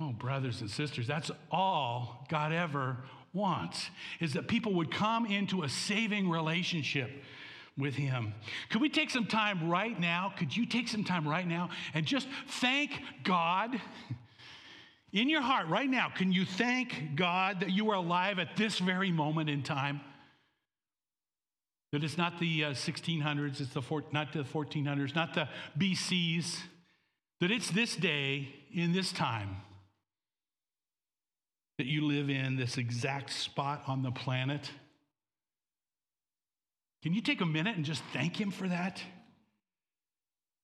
[0.00, 2.98] Oh, brothers and sisters, that's all God ever
[3.36, 7.10] wants is that people would come into a saving relationship
[7.78, 8.34] with him.
[8.70, 10.32] Could we take some time right now?
[10.36, 13.80] Could you take some time right now and just thank God?
[15.12, 18.78] In your heart right now, can you thank God that you are alive at this
[18.78, 20.00] very moment in time?
[21.92, 26.58] That it's not the uh, 1600s, it's the four, not the 1400s, not the BCs,
[27.40, 29.56] that it's this day in this time
[31.78, 34.70] that you live in this exact spot on the planet.
[37.02, 39.02] Can you take a minute and just thank Him for that?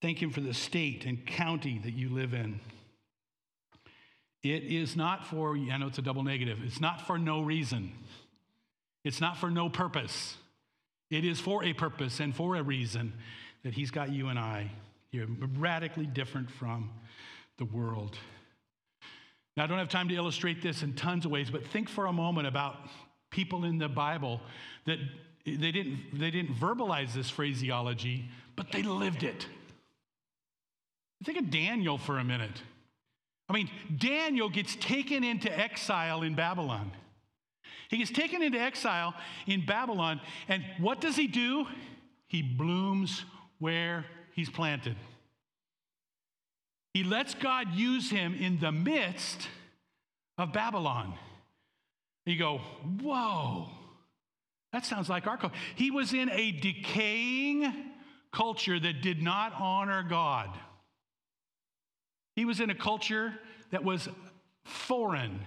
[0.01, 2.61] Thank Him for the state and county that you live in.
[4.42, 7.92] It is not for, I know it's a double negative, it's not for no reason.
[9.05, 10.37] It's not for no purpose.
[11.11, 13.12] It is for a purpose and for a reason
[13.64, 14.70] that He's got you and I
[15.11, 15.27] You're
[15.59, 16.90] radically different from
[17.59, 18.16] the world.
[19.57, 22.07] Now, I don't have time to illustrate this in tons of ways, but think for
[22.07, 22.77] a moment about
[23.31, 24.41] people in the Bible
[24.87, 24.99] that
[25.45, 29.47] they didn't, they didn't verbalize this phraseology, but they lived it.
[31.25, 32.62] Think of Daniel for a minute.
[33.49, 36.91] I mean, Daniel gets taken into exile in Babylon.
[37.91, 39.15] He gets taken into exile
[39.47, 41.67] in Babylon, and what does he do?
[42.27, 43.25] He blooms
[43.59, 44.97] where he's planted.
[46.94, 49.48] He lets God use him in the midst
[50.38, 51.14] of Babylon.
[52.26, 52.59] You go,
[53.00, 53.68] whoa,
[54.72, 55.57] that sounds like our culture.
[55.74, 57.72] He was in a decaying
[58.33, 60.50] culture that did not honor God.
[62.37, 63.35] He was in a culture
[63.70, 64.09] that was
[64.64, 65.40] foreign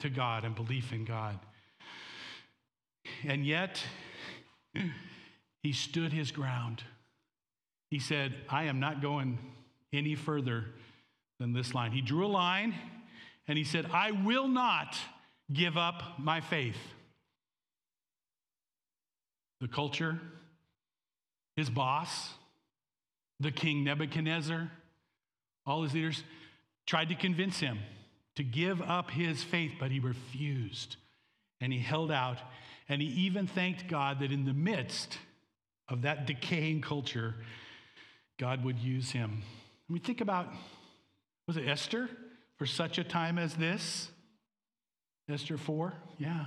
[0.00, 1.38] to God and belief in God.
[3.24, 3.82] And yet,
[5.62, 6.84] he stood his ground.
[7.90, 9.38] He said, I am not going
[9.92, 10.66] any further
[11.38, 11.92] than this line.
[11.92, 12.74] He drew a line
[13.48, 14.96] and he said, I will not
[15.52, 16.76] give up my faith.
[19.60, 20.18] The culture,
[21.56, 22.30] his boss,
[23.40, 24.70] the king Nebuchadnezzar,
[25.66, 26.22] all his leaders
[26.86, 27.78] tried to convince him
[28.36, 30.96] to give up his faith, but he refused.
[31.60, 32.38] And he held out.
[32.88, 35.18] And he even thanked God that in the midst
[35.88, 37.34] of that decaying culture,
[38.38, 39.42] God would use him.
[39.90, 40.48] Mean, think about
[41.48, 42.08] was it Esther
[42.56, 44.08] for such a time as this?
[45.28, 45.92] Esther 4?
[46.18, 46.46] Yeah.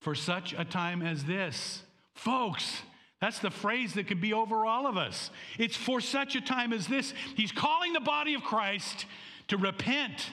[0.00, 1.82] For such a time as this.
[2.14, 2.80] Folks,
[3.20, 5.30] that's the phrase that could be over all of us.
[5.58, 7.12] It's for such a time as this.
[7.36, 9.04] He's calling the body of Christ
[9.48, 10.30] to repent,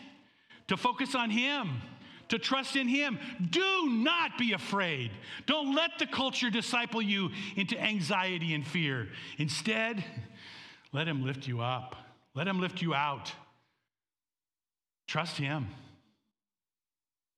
[0.70, 1.82] to focus on Him,
[2.30, 3.20] to trust in Him.
[3.50, 5.12] Do not be afraid.
[5.46, 9.10] Don't let the culture disciple you into anxiety and fear.
[9.38, 10.04] Instead,
[10.94, 11.96] let Him lift you up,
[12.36, 13.32] let Him lift you out.
[15.08, 15.68] Trust Him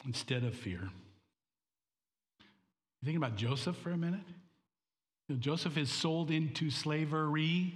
[0.05, 0.89] instead of fear.
[2.39, 4.21] You thinking about Joseph for a minute?
[5.37, 7.73] Joseph is sold into slavery.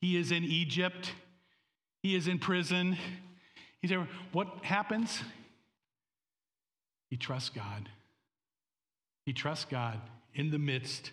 [0.00, 1.12] He is in Egypt.
[2.02, 2.96] He is in prison.
[3.82, 4.06] He's there.
[4.32, 5.20] What happens?
[7.10, 7.88] He trusts God.
[9.24, 10.00] He trusts God
[10.34, 11.10] in the midst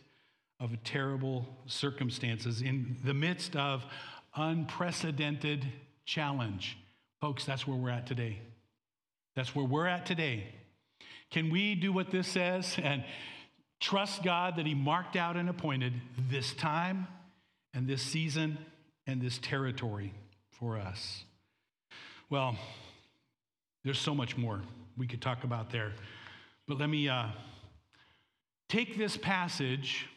[0.64, 3.86] of terrible circumstances, in the midst of
[4.36, 5.66] unprecedented
[6.06, 6.78] challenge.
[7.20, 8.40] Folks, that's where we're at today.
[9.36, 10.46] That's where we're at today.
[11.32, 13.04] Can we do what this says and
[13.82, 15.94] trust God that He marked out and appointed
[16.30, 17.08] this time
[17.74, 18.58] and this season
[19.06, 20.14] and this territory
[20.52, 21.26] for us?
[22.30, 22.56] Well,
[23.84, 24.62] there's so much more
[24.96, 25.92] we could talk about there.
[26.68, 27.28] But let me uh,
[28.70, 30.08] take this passage.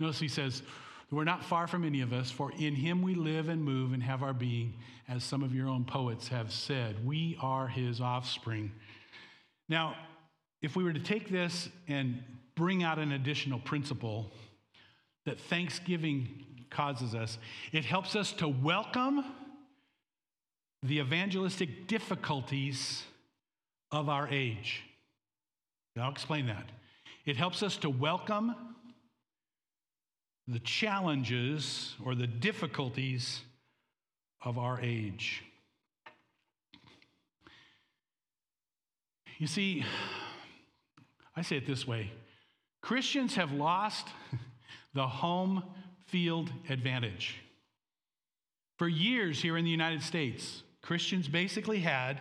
[0.00, 0.62] Notice he says,
[1.10, 4.02] We're not far from any of us, for in him we live and move and
[4.02, 4.74] have our being,
[5.08, 7.06] as some of your own poets have said.
[7.06, 8.72] We are his offspring.
[9.68, 9.94] Now,
[10.62, 12.22] if we were to take this and
[12.54, 14.32] bring out an additional principle
[15.26, 17.38] that Thanksgiving causes us,
[17.72, 19.24] it helps us to welcome
[20.82, 23.02] the evangelistic difficulties
[23.92, 24.82] of our age.
[25.98, 26.64] I'll explain that.
[27.26, 28.54] It helps us to welcome
[30.50, 33.42] the challenges or the difficulties
[34.42, 35.44] of our age.
[39.38, 39.84] You see,
[41.36, 42.10] I say it this way
[42.82, 44.08] Christians have lost
[44.94, 45.62] the home
[46.06, 47.36] field advantage.
[48.76, 52.20] For years here in the United States, Christians basically had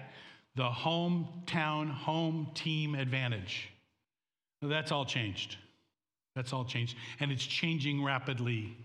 [0.55, 3.69] the hometown, home team advantage.
[4.61, 5.55] That's all changed.
[6.39, 6.95] That's all changed.
[7.19, 8.77] And it's changing rapidly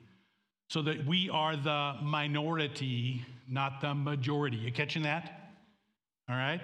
[0.68, 4.56] so that we are the minority, not the majority.
[4.56, 5.52] You catching that?
[6.28, 6.60] All right?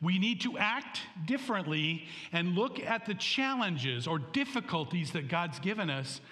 [0.00, 5.90] We need to act differently and look at the challenges or difficulties that God's given
[5.90, 6.22] us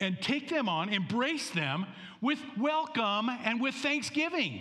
[0.00, 1.86] and take them on, embrace them
[2.20, 4.60] with welcome and with thanksgiving.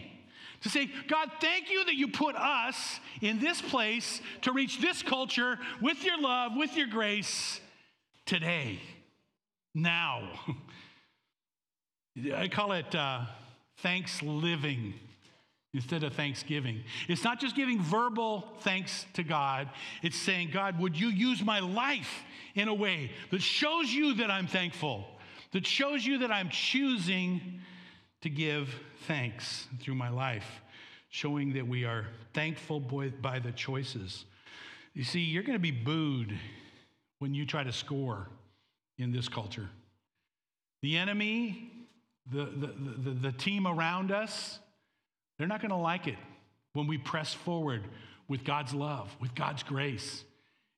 [0.62, 5.02] To say, God, thank you that you put us in this place to reach this
[5.02, 7.62] culture with your love, with your grace
[8.26, 8.80] today,
[9.74, 10.30] now.
[12.36, 13.26] I call it uh,
[13.78, 14.94] thanks living
[15.74, 16.82] instead of thanksgiving.
[17.10, 19.70] It's not just giving verbal thanks to God,
[20.02, 22.24] it's saying, God, would you use my life
[22.56, 25.06] in a way that shows you that I'm thankful,
[25.52, 27.60] that shows you that I'm choosing
[28.22, 28.74] to give
[29.06, 30.62] thanks through my life,
[31.10, 34.24] showing that we are thankful by the choices.
[34.94, 36.40] You see, you're going to be booed
[37.26, 38.30] when you try to score
[39.00, 39.68] in this culture.
[40.84, 41.72] The enemy,
[42.32, 44.60] the, the, the, the team around us,
[45.40, 46.20] they're not going to like it
[46.74, 47.82] when we press forward
[48.28, 50.24] with God's love, with God's grace.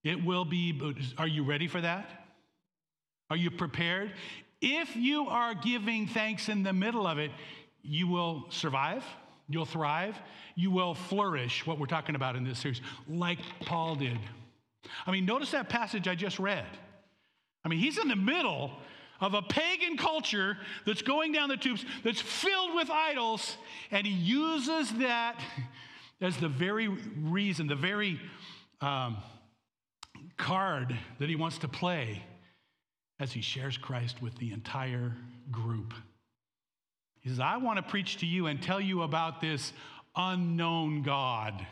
[0.05, 2.09] It will be, are you ready for that?
[3.29, 4.13] Are you prepared?
[4.61, 7.31] If you are giving thanks in the middle of it,
[7.81, 9.03] you will survive,
[9.49, 10.15] you'll thrive,
[10.55, 12.79] you will flourish, what we're talking about in this series,
[13.09, 14.17] like Paul did.
[15.05, 16.65] I mean, notice that passage I just read.
[17.63, 18.71] I mean, he's in the middle
[19.19, 23.57] of a pagan culture that's going down the tubes, that's filled with idols,
[23.91, 25.41] and he uses that
[26.21, 28.19] as the very reason, the very
[28.81, 29.17] um,
[30.37, 32.23] card that he wants to play
[33.19, 35.15] as he shares Christ with the entire
[35.51, 35.93] group.
[37.21, 39.73] He says, I want to preach to you and tell you about this
[40.15, 41.65] unknown God.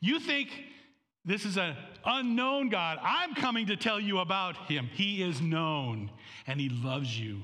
[0.00, 0.50] You think
[1.24, 2.98] this is an unknown God.
[3.02, 4.90] I'm coming to tell you about him.
[4.92, 6.10] He is known
[6.46, 7.42] and he loves you.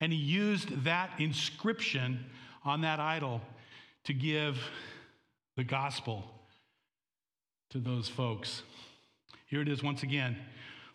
[0.00, 2.24] And he used that inscription
[2.64, 3.40] on that idol
[4.04, 4.58] to give
[5.56, 6.24] the gospel
[7.70, 8.62] to those folks.
[9.46, 10.36] Here it is once again.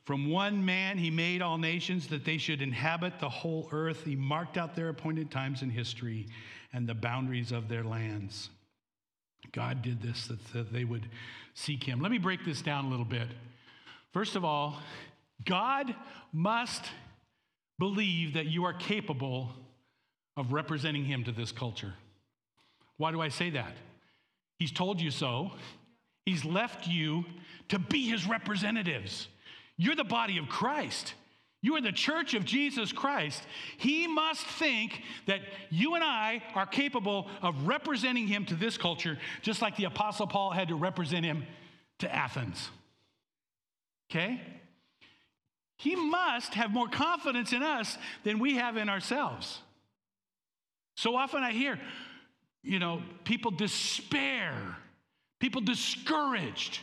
[0.06, 4.04] From one man, he made all nations that they should inhabit the whole earth.
[4.04, 6.28] He marked out their appointed times in history
[6.74, 8.50] and the boundaries of their lands.
[9.52, 11.08] God did this that they would
[11.54, 12.00] seek him.
[12.00, 13.28] Let me break this down a little bit.
[14.12, 14.80] First of all,
[15.46, 15.94] God
[16.32, 16.86] must
[17.80, 19.52] believe that you are capable
[20.38, 21.94] of representing him to this culture.
[22.98, 23.76] Why do I say that?
[24.58, 25.52] He's told you so.
[26.26, 27.26] He's left you
[27.70, 29.28] to be his representatives.
[29.78, 31.14] You're the body of Christ.
[31.64, 33.42] You are the church of Jesus Christ.
[33.78, 39.18] He must think that you and I are capable of representing him to this culture,
[39.42, 41.46] just like the Apostle Paul had to represent him
[42.00, 42.70] to Athens.
[44.12, 44.42] Okay?
[45.78, 49.60] He must have more confidence in us than we have in ourselves.
[50.96, 51.80] So often I hear,
[52.62, 54.54] you know, people despair,
[55.40, 56.80] people discouraged,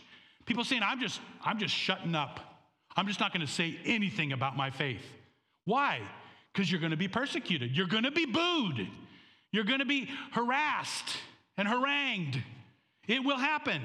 [0.47, 2.50] people saying, I'm just, I'm just shutting up.
[2.97, 5.03] I'm just not going to say anything about my faith.
[5.65, 6.01] Why?
[6.53, 7.77] Because you're going to be persecuted.
[7.77, 8.89] You're going to be booed.
[9.53, 11.17] You're going to be harassed
[11.57, 12.43] and harangued.
[13.07, 13.83] It will happen.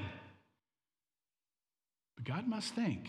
[2.16, 3.08] But God must think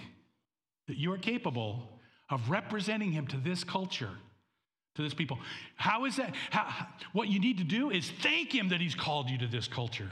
[0.88, 1.90] that you are capable
[2.30, 4.12] of representing Him to this culture,
[4.96, 5.40] to this people.
[5.76, 6.36] How is that?
[6.50, 9.68] How, what you need to do is thank Him that He's called you to this
[9.68, 10.10] culture.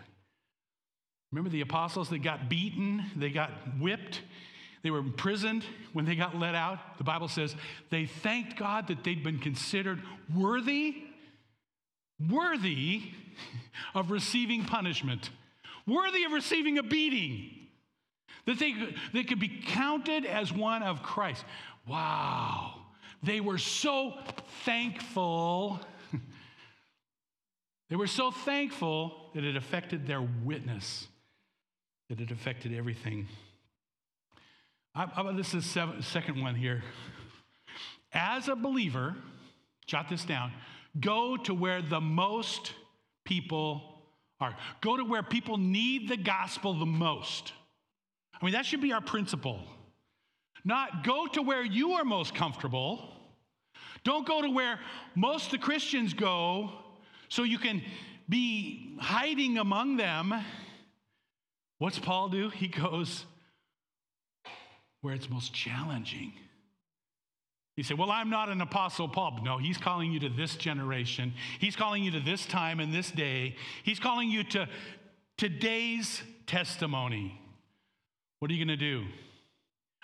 [1.31, 4.21] Remember the apostles that got beaten, they got whipped,
[4.85, 6.99] they were imprisoned when they got let out.
[6.99, 7.55] The Bible says
[7.89, 9.99] they thanked God that they'd been considered
[10.31, 11.05] worthy,
[12.29, 13.01] worthy
[13.95, 15.31] of receiving punishment,
[15.87, 17.49] worthy of receiving a beating,
[18.45, 18.75] that they,
[19.11, 21.43] they could be counted as one of Christ.
[21.87, 22.75] Wow.
[23.23, 24.13] They were so
[24.65, 25.79] thankful.
[27.89, 31.07] they were so thankful that it affected their witness,
[32.09, 33.27] that it affected everything.
[35.35, 36.81] This is the second one here.
[38.13, 39.15] As a believer,
[39.87, 40.53] jot this down,
[40.99, 42.71] go to where the most
[43.25, 44.03] people
[44.39, 44.55] are.
[44.79, 47.51] Go to where people need the gospel the most.
[48.41, 49.59] I mean, that should be our principle.
[50.63, 53.13] Not go to where you are most comfortable.
[54.03, 54.79] Don't go to where
[55.13, 56.71] most the Christians go
[57.27, 57.81] so you can
[58.29, 60.33] be hiding among them.
[61.79, 62.49] What's Paul do?
[62.49, 63.25] He goes
[65.05, 66.33] where it's most challenging.
[67.77, 69.39] You say, Well, I'm not an apostle Paul.
[69.43, 71.33] No, he's calling you to this generation.
[71.59, 73.55] He's calling you to this time and this day.
[73.83, 74.67] He's calling you to
[75.37, 77.39] today's testimony.
[78.39, 79.05] What are you going to do?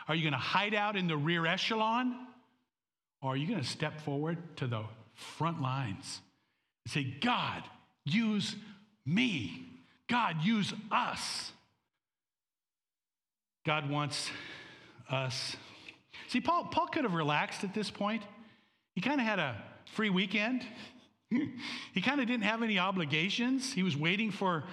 [0.07, 2.15] Are you going to hide out in the rear echelon?
[3.23, 4.83] Or are you going to step forward to the
[5.37, 6.21] front lines
[6.85, 7.63] and say, God,
[8.05, 8.55] use
[9.05, 9.65] me.
[10.07, 11.51] God, use us.
[13.65, 14.29] God wants
[15.11, 15.55] us.
[16.27, 18.23] See, Paul, Paul could have relaxed at this point.
[18.95, 19.55] He kind of had a
[19.93, 20.65] free weekend.
[21.93, 23.71] He kind of didn't have any obligations.
[23.71, 24.65] He was waiting for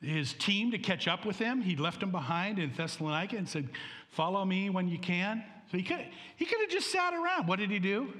[0.00, 1.60] his team to catch up with him.
[1.60, 3.68] He left them behind in Thessalonica and said,
[4.10, 5.42] Follow me when you can.
[5.70, 7.48] So he could, he could have just sat around.
[7.48, 8.12] What did he do?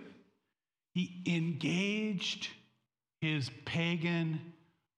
[0.92, 2.48] He engaged
[3.20, 4.40] his pagan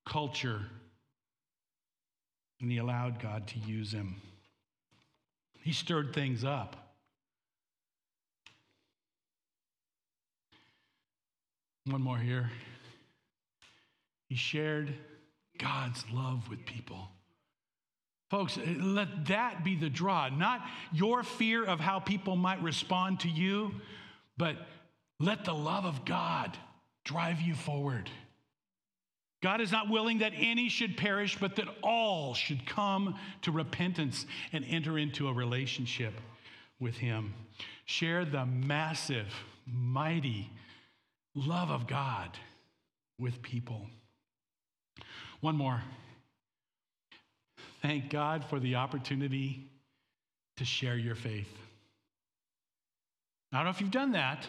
[0.06, 0.62] culture
[2.60, 4.16] and he allowed God to use him.
[5.66, 6.76] He stirred things up.
[11.86, 12.52] One more here.
[14.28, 14.94] He shared
[15.58, 17.08] God's love with people.
[18.30, 20.60] Folks, let that be the draw, not
[20.92, 23.74] your fear of how people might respond to you,
[24.38, 24.54] but
[25.18, 26.56] let the love of God
[27.02, 28.08] drive you forward.
[29.43, 34.26] God is not willing that any should perish, but that all should come to repentance
[34.53, 36.14] and enter into a relationship
[36.80, 37.34] with Him.
[37.84, 39.32] Share the massive,
[39.66, 40.51] mighty
[41.34, 42.30] love of God
[43.18, 43.87] with people.
[45.41, 45.82] One more.
[47.82, 49.70] Thank God for the opportunity
[50.57, 51.53] to share your faith.
[53.53, 54.47] I don't know if you've done that,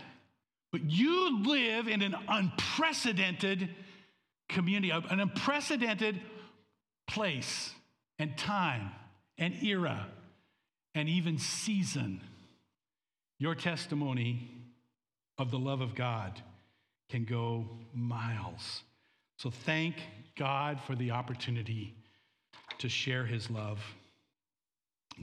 [0.71, 3.69] but you live in an unprecedented
[4.49, 6.19] community, an unprecedented
[7.07, 7.73] place
[8.19, 8.91] and time
[9.37, 10.07] and era
[10.95, 12.21] and even season.
[13.39, 14.49] Your testimony
[15.37, 16.41] of the love of God
[17.09, 18.81] can go miles.
[19.37, 19.95] So thank
[20.35, 21.93] God for the opportunity
[22.79, 23.79] to share his love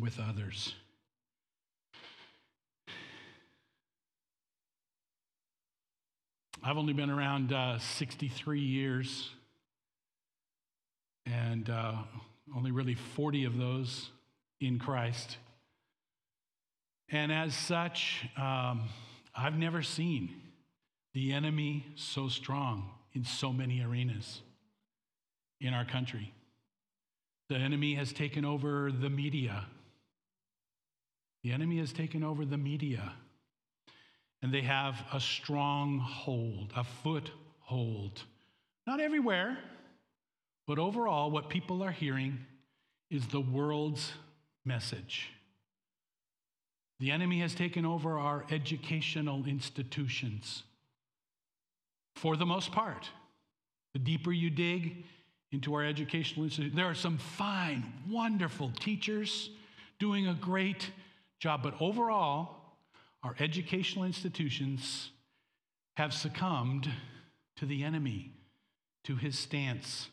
[0.01, 0.75] with others.
[6.67, 9.29] I've only been around uh, 63 years,
[11.27, 11.93] and uh,
[12.57, 14.09] only really 40 of those
[14.63, 15.37] in Christ.
[17.11, 18.89] And as such, um,
[19.37, 20.31] I've never seen
[21.13, 24.41] the enemy so strong in so many arenas
[25.61, 26.33] in our country.
[27.51, 29.67] The enemy has taken over the media.
[31.43, 33.13] The enemy has taken over the media.
[34.45, 38.23] And they have a strong hold, a foothold.
[38.87, 39.57] Not everywhere,
[40.67, 42.41] but overall, what people are hearing
[43.11, 44.13] is the world's
[44.63, 45.31] message.
[47.01, 50.65] The enemy has taken over our educational institutions
[52.15, 53.09] for the most part.
[53.95, 55.07] The deeper you dig
[55.53, 59.49] into our educational institutions, there are some fine, wonderful teachers
[59.99, 60.91] doing a great
[61.39, 61.63] job.
[61.63, 62.64] But overall,
[63.25, 65.11] our educational institutions
[65.97, 66.91] have succumbed
[67.57, 68.33] to the enemy,
[69.05, 70.09] to his stance,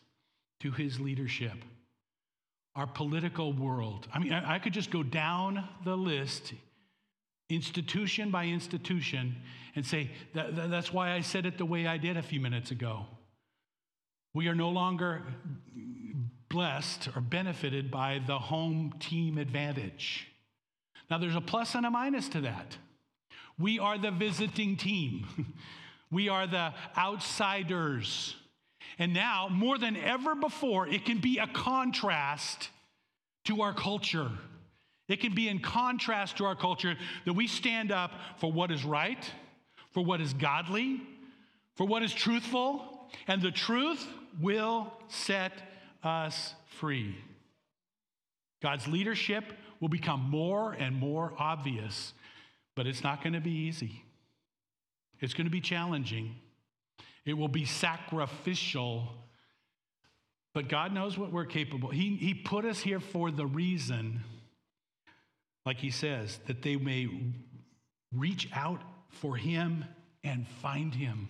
[0.62, 1.58] to his leadership.
[2.74, 4.08] Our political world.
[4.14, 6.54] I mean, I, could just go down the list
[7.50, 9.36] institution by institution
[9.76, 12.40] and say, that, that, that's why I said it the way I did a few
[12.40, 13.08] minutes ago.
[14.34, 15.22] We are no longer
[16.48, 20.28] blessed or benefited by the home team advantage.
[21.10, 22.78] Now, there's a plus and a minus to that.
[23.62, 25.28] We are the visiting team,
[26.12, 28.36] we are the outsiders.
[29.00, 32.70] And now, more than ever before, it can be a contrast
[33.46, 34.30] to our culture.
[35.08, 36.96] It can be in contrast to our culture
[37.26, 39.24] that we stand up for what is right,
[39.92, 41.02] for what is godly,
[41.76, 44.06] for what is truthful, and the truth
[44.40, 45.54] will set
[46.04, 47.16] us free.
[48.62, 49.46] God's leadership
[49.80, 52.14] will become more and more obvious,
[52.82, 54.02] but it's not going to be easy.
[55.20, 56.34] It's going to be challenging.
[57.26, 59.08] It will be sacrificial.
[60.56, 61.90] But God knows what we're capable.
[61.90, 64.24] He, he put us here for the reason
[65.64, 67.08] like he says, that they may
[68.18, 69.86] reach out for him
[70.24, 71.30] and find him.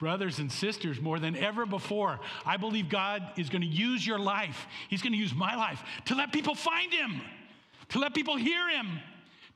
[0.00, 4.18] Brothers and sisters, more than ever before, I believe God is going to use your
[4.18, 4.66] life.
[4.88, 7.20] He's going to use my life to let people find him,
[7.90, 8.98] to let people hear him,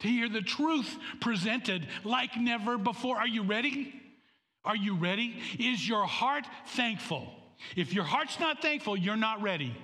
[0.00, 3.16] to hear the truth presented like never before.
[3.16, 3.94] Are you ready?
[4.64, 5.36] Are you ready?
[5.58, 7.32] Is your heart thankful?
[7.76, 9.74] If your heart's not thankful, you're not ready.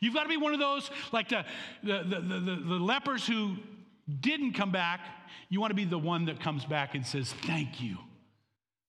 [0.00, 1.44] You've got to be one of those, like the,
[1.82, 3.56] the, the, the, the lepers who
[4.20, 5.00] didn't come back.
[5.48, 7.96] You want to be the one that comes back and says, Thank you.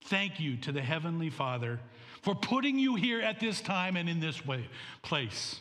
[0.05, 1.79] Thank you to the Heavenly Father
[2.21, 4.67] for putting you here at this time and in this way,
[5.01, 5.59] place.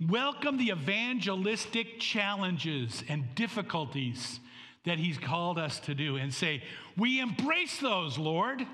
[0.00, 4.40] Welcome the evangelistic challenges and difficulties
[4.84, 6.62] that He's called us to do and say,
[6.96, 8.66] We embrace those, Lord.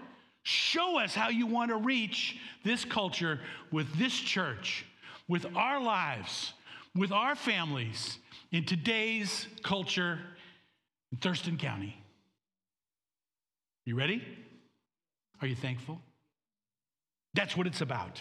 [0.43, 3.39] Show us how you want to reach this culture
[3.71, 4.85] with this church
[5.29, 6.53] with our lives,
[6.95, 8.19] with our families
[8.51, 10.19] in today's culture
[11.11, 11.97] in Thurston County.
[13.85, 14.23] You ready?
[15.41, 16.01] Are you thankful?
[17.35, 18.21] That's what it's about.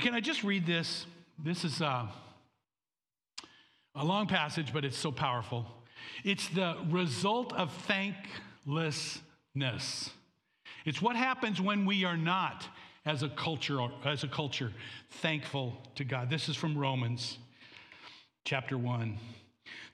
[0.00, 1.06] Can I just read this?
[1.44, 2.06] This is uh,
[3.96, 5.66] a long passage, but it's so powerful.
[6.22, 9.20] It's the result of thanklessness.
[10.84, 12.68] It's what happens when we are not,
[13.04, 14.70] as a culture, as a culture,
[15.10, 16.30] thankful to God.
[16.30, 17.38] This is from Romans
[18.44, 19.18] chapter 1.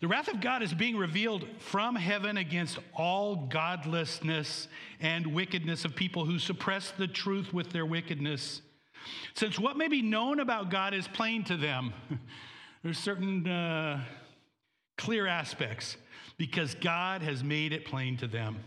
[0.01, 4.69] The wrath of God is being revealed from heaven against all godlessness
[5.01, 8.61] and wickedness of people who suppress the truth with their wickedness.
[9.35, 11.93] Since what may be known about God is plain to them,
[12.83, 14.05] there's certain uh,
[14.97, 15.97] clear aspects
[16.37, 18.59] because God has made it plain to them.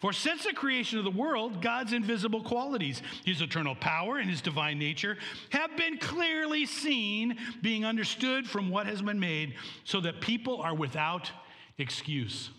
[0.00, 4.40] For since the creation of the world, God's invisible qualities, his eternal power and his
[4.40, 5.18] divine nature,
[5.50, 9.54] have been clearly seen, being understood from what has been made,
[9.84, 11.30] so that people are without
[11.78, 12.50] excuse.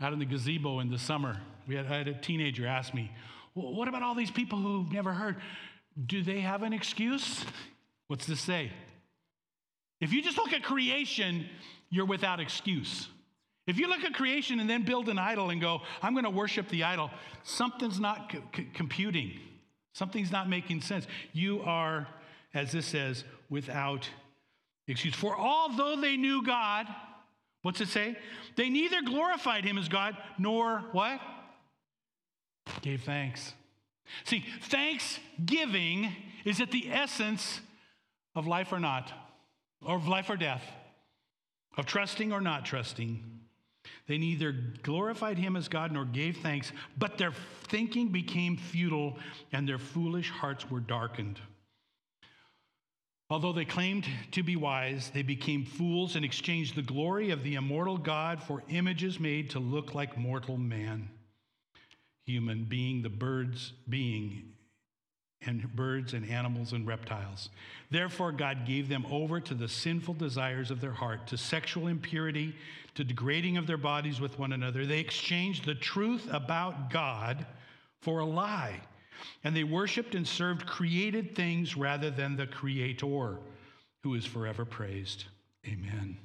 [0.00, 3.12] Out in the gazebo in the summer, we had, I had a teenager ask me,
[3.54, 5.36] What about all these people who've never heard?
[6.06, 7.44] Do they have an excuse?
[8.06, 8.72] What's this say?
[10.00, 11.46] If you just look at creation,
[11.90, 13.08] you're without excuse.
[13.66, 16.30] If you look at creation and then build an idol and go, I'm going to
[16.30, 17.10] worship the idol,
[17.42, 18.32] something's not
[18.74, 19.38] computing.
[19.92, 21.06] Something's not making sense.
[21.32, 22.08] You are,
[22.54, 24.08] as this says, without
[24.86, 25.14] excuse.
[25.14, 26.86] For although they knew God,
[27.62, 28.16] what's it say?
[28.56, 31.20] They neither glorified him as God nor what?
[32.82, 33.54] Gave thanks.
[34.24, 36.12] See, thanksgiving
[36.44, 37.60] is at the essence
[38.34, 39.12] of life or not,
[39.84, 40.64] or of life or death,
[41.76, 43.24] of trusting or not trusting.
[44.06, 44.52] They neither
[44.82, 47.32] glorified him as God nor gave thanks, but their
[47.68, 49.18] thinking became futile
[49.52, 51.40] and their foolish hearts were darkened.
[53.30, 57.54] Although they claimed to be wise, they became fools and exchanged the glory of the
[57.54, 61.08] immortal God for images made to look like mortal man,
[62.30, 64.50] human being, the birds being
[65.46, 67.48] and birds and animals and reptiles.
[67.90, 72.54] Therefore, God gave them over to the sinful desires of their heart, to sexual impurity,
[72.94, 74.84] to degrading of their bodies with one another.
[74.84, 77.46] They exchanged the truth about God
[78.02, 78.80] for a lie,
[79.42, 83.38] and they worshiped and served created things rather than the Creator,
[84.02, 85.24] who is forever praised.
[85.66, 86.18] Amen.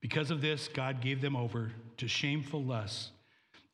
[0.00, 3.10] Because of this, God gave them over to shameful lusts.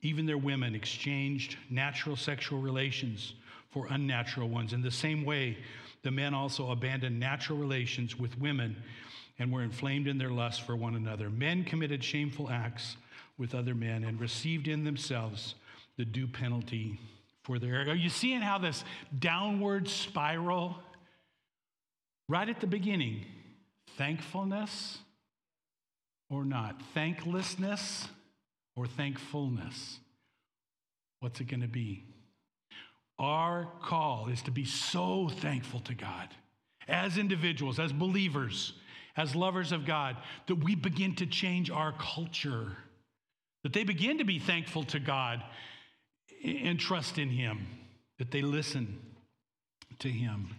[0.05, 3.33] Even their women exchanged natural sexual relations
[3.71, 4.75] for unnatural ones.
[4.75, 5.57] In the same way,
[6.03, 8.77] the men also abandoned natural relations with women
[9.39, 11.31] and were inflamed in their lust for one another.
[11.31, 12.99] Men committed shameful acts
[13.39, 15.55] with other men and received in themselves
[15.97, 17.01] the due penalty
[17.43, 17.89] for their.
[17.89, 18.85] Are you seeing how this
[19.19, 20.77] downward spiral,
[22.29, 23.25] right at the beginning,
[23.97, 24.99] thankfulness
[26.29, 28.07] or not, thanklessness
[28.77, 29.99] or thankfulness?
[31.21, 32.05] What's it going to be?
[33.19, 36.29] Our call is to be so thankful to God
[36.89, 38.75] as individuals, as believers,
[39.17, 40.17] as lovers of God,
[40.49, 42.77] that we begin to change our culture,
[43.63, 45.43] that they begin to be thankful to God
[46.45, 47.67] and trust in Him,
[48.19, 48.99] that they listen
[50.01, 50.51] to Him.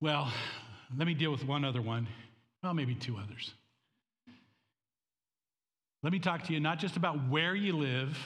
[0.00, 0.32] Well,
[0.96, 2.08] let me deal with one other one,
[2.62, 3.52] well, maybe two others.
[6.06, 8.16] Let me talk to you not just about where you live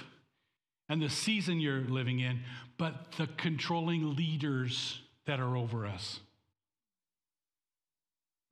[0.91, 2.41] and the season you're living in,
[2.77, 6.21] but the controlling leaders that are over us.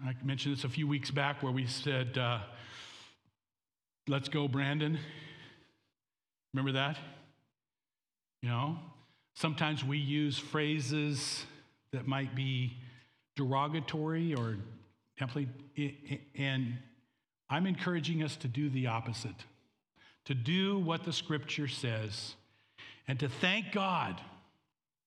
[0.02, 2.38] I mentioned this a few weeks back where we said, uh,
[4.08, 4.98] Let's go, Brandon.
[6.54, 6.96] Remember that?
[8.40, 8.78] You know,
[9.34, 11.44] sometimes we use phrases
[11.92, 12.78] that might be
[13.36, 14.56] derogatory or
[16.34, 16.78] and
[17.50, 19.44] I'm encouraging us to do the opposite
[20.28, 22.34] to do what the scripture says,
[23.08, 24.20] and to thank God,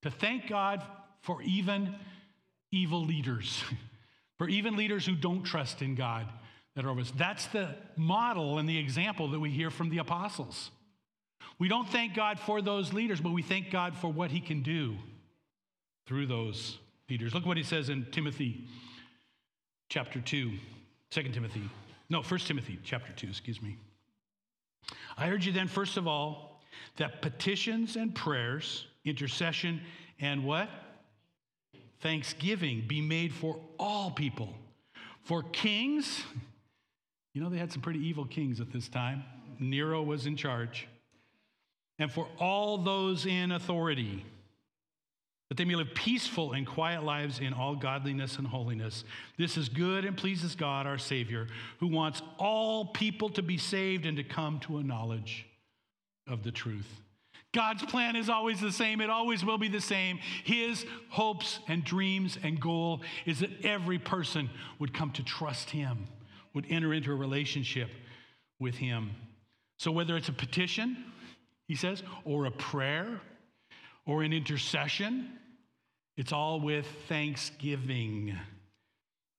[0.01, 0.81] to thank God
[1.21, 1.93] for even
[2.71, 3.63] evil leaders,
[4.39, 6.25] for even leaders who don't trust in God
[6.75, 7.13] that are over us.
[7.15, 10.71] That's the model and the example that we hear from the apostles.
[11.59, 14.63] We don't thank God for those leaders, but we thank God for what he can
[14.63, 14.95] do
[16.07, 16.79] through those
[17.11, 17.35] leaders.
[17.35, 18.65] Look what he says in Timothy
[19.87, 20.51] chapter 2,
[21.11, 21.69] 2 Timothy.
[22.11, 23.77] No, 1 Timothy chapter 2, excuse me.
[25.17, 26.61] I urge you then, first of all,
[26.97, 29.79] that petitions and prayers, intercession,
[30.19, 30.69] and what?
[32.01, 34.53] Thanksgiving be made for all people.
[35.23, 36.21] For kings,
[37.33, 39.23] you know, they had some pretty evil kings at this time.
[39.57, 40.89] Nero was in charge.
[41.97, 44.25] And for all those in authority
[45.51, 49.03] that they may live peaceful and quiet lives in all godliness and holiness.
[49.37, 51.47] This is good and pleases God, our Savior,
[51.81, 55.45] who wants all people to be saved and to come to a knowledge
[56.25, 56.87] of the truth.
[57.53, 59.01] God's plan is always the same.
[59.01, 60.19] It always will be the same.
[60.45, 64.49] His hopes and dreams and goal is that every person
[64.79, 66.07] would come to trust Him,
[66.53, 67.89] would enter into a relationship
[68.57, 69.11] with Him.
[69.79, 70.95] So, whether it's a petition,
[71.67, 73.19] he says, or a prayer,
[74.05, 75.37] or an intercession,
[76.17, 78.35] it's all with thanksgiving.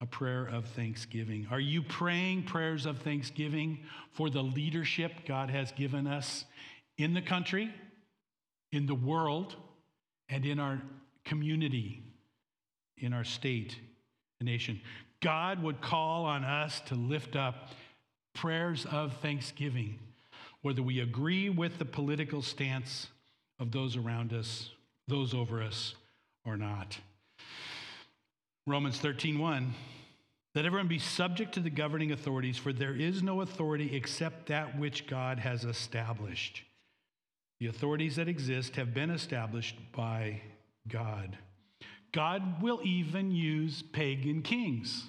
[0.01, 1.47] A prayer of thanksgiving.
[1.49, 6.45] Are you praying prayers of thanksgiving for the leadership God has given us
[6.99, 7.73] in the country,
[8.73, 9.55] in the world,
[10.29, 10.83] and in our
[11.25, 12.03] community,
[12.99, 13.79] in our state,
[14.41, 14.81] the nation?
[15.21, 17.69] God would call on us to lift up
[18.35, 20.01] prayers of thanksgiving,
[20.63, 23.07] whether we agree with the political stance
[23.61, 24.71] of those around us,
[25.07, 25.95] those over us,
[26.45, 26.99] or not.
[28.67, 29.73] Romans 13:1
[30.55, 34.79] Let everyone be subject to the governing authorities for there is no authority except that
[34.79, 36.63] which God has established.
[37.59, 40.43] The authorities that exist have been established by
[40.89, 41.39] God.
[42.13, 45.05] God will even use pagan kings.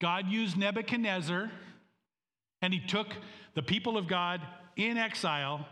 [0.00, 1.50] God used Nebuchadnezzar
[2.60, 3.08] and he took
[3.54, 4.40] the people of God
[4.76, 5.66] in exile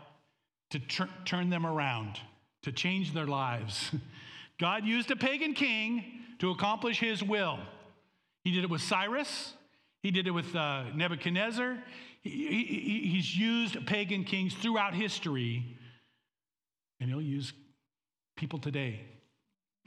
[0.71, 2.19] to tur- turn them around,
[2.63, 3.91] to change their lives.
[4.63, 7.59] God used a pagan king to accomplish his will.
[8.45, 9.55] He did it with Cyrus,
[10.01, 11.79] he did it with uh, Nebuchadnezzar.
[12.21, 15.77] He, he, he's used pagan kings throughout history,
[17.01, 17.51] and he'll use
[18.37, 19.01] people today,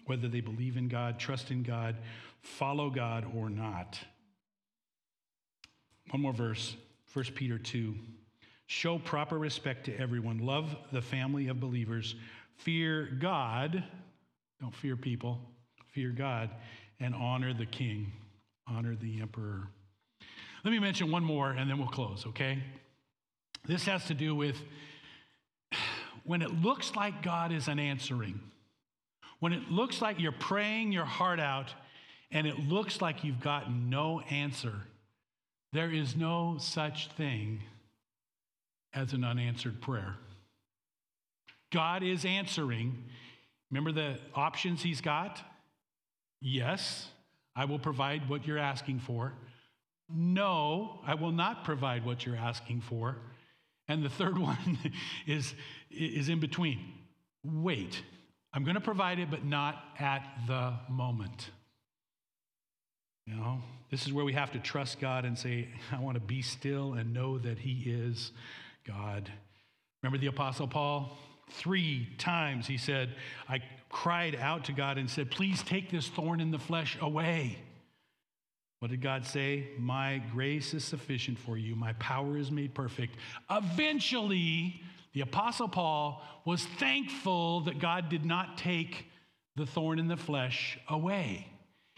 [0.05, 1.97] whether they believe in God, trust in God,
[2.43, 3.99] follow God, or not.
[6.11, 6.77] One more verse
[7.14, 7.95] 1 Peter 2.
[8.66, 12.14] Show proper respect to everyone, love the family of believers,
[12.59, 13.83] fear God
[14.61, 15.41] don't fear people,
[15.93, 16.51] fear God,
[17.01, 18.13] and honor the king,
[18.69, 19.69] honor the emperor.
[20.65, 22.63] Let me mention one more and then we'll close, okay?
[23.67, 24.57] This has to do with
[26.25, 28.41] when it looks like God isn't answering,
[29.39, 31.73] when it looks like you're praying your heart out
[32.33, 34.75] and it looks like you've gotten no answer,
[35.73, 37.61] there is no such thing
[38.93, 40.17] as an unanswered prayer.
[41.71, 43.05] God is answering.
[43.71, 45.41] Remember the options he's got?
[46.41, 47.09] Yes,
[47.55, 49.33] I will provide what you're asking for.
[50.09, 53.17] No, I will not provide what you're asking for.
[53.89, 54.79] And the third one
[55.27, 55.55] is,
[55.91, 56.79] is in between.
[57.45, 58.03] Wait,
[58.53, 61.51] I'm going to provide it, but not at the moment.
[63.27, 63.59] You know,
[63.91, 66.95] this is where we have to trust God and say, I want to be still
[66.95, 68.31] and know that He is
[68.87, 69.31] God.
[70.03, 71.19] Remember the Apostle Paul?
[71.51, 73.14] Three times he said,
[73.49, 77.59] I cried out to God and said, Please take this thorn in the flesh away.
[78.80, 79.68] What did God say?
[79.78, 83.16] My grace is sufficient for you, my power is made perfect.
[83.51, 84.82] Eventually,
[85.12, 89.07] the Apostle Paul was thankful that God did not take
[89.57, 91.49] the thorn in the flesh away.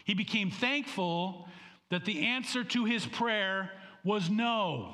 [0.05, 1.47] He became thankful
[1.89, 3.71] that the answer to his prayer
[4.03, 4.93] was no.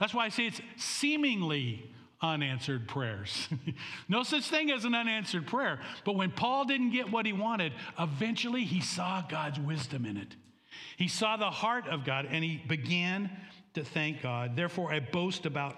[0.00, 3.48] That's why I say it's seemingly unanswered prayers.
[4.08, 5.80] no such thing as an unanswered prayer.
[6.04, 10.36] But when Paul didn't get what he wanted, eventually he saw God's wisdom in it.
[10.96, 13.30] He saw the heart of God and he began
[13.74, 14.56] to thank God.
[14.56, 15.76] Therefore, I boast about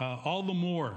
[0.00, 0.94] uh, all the more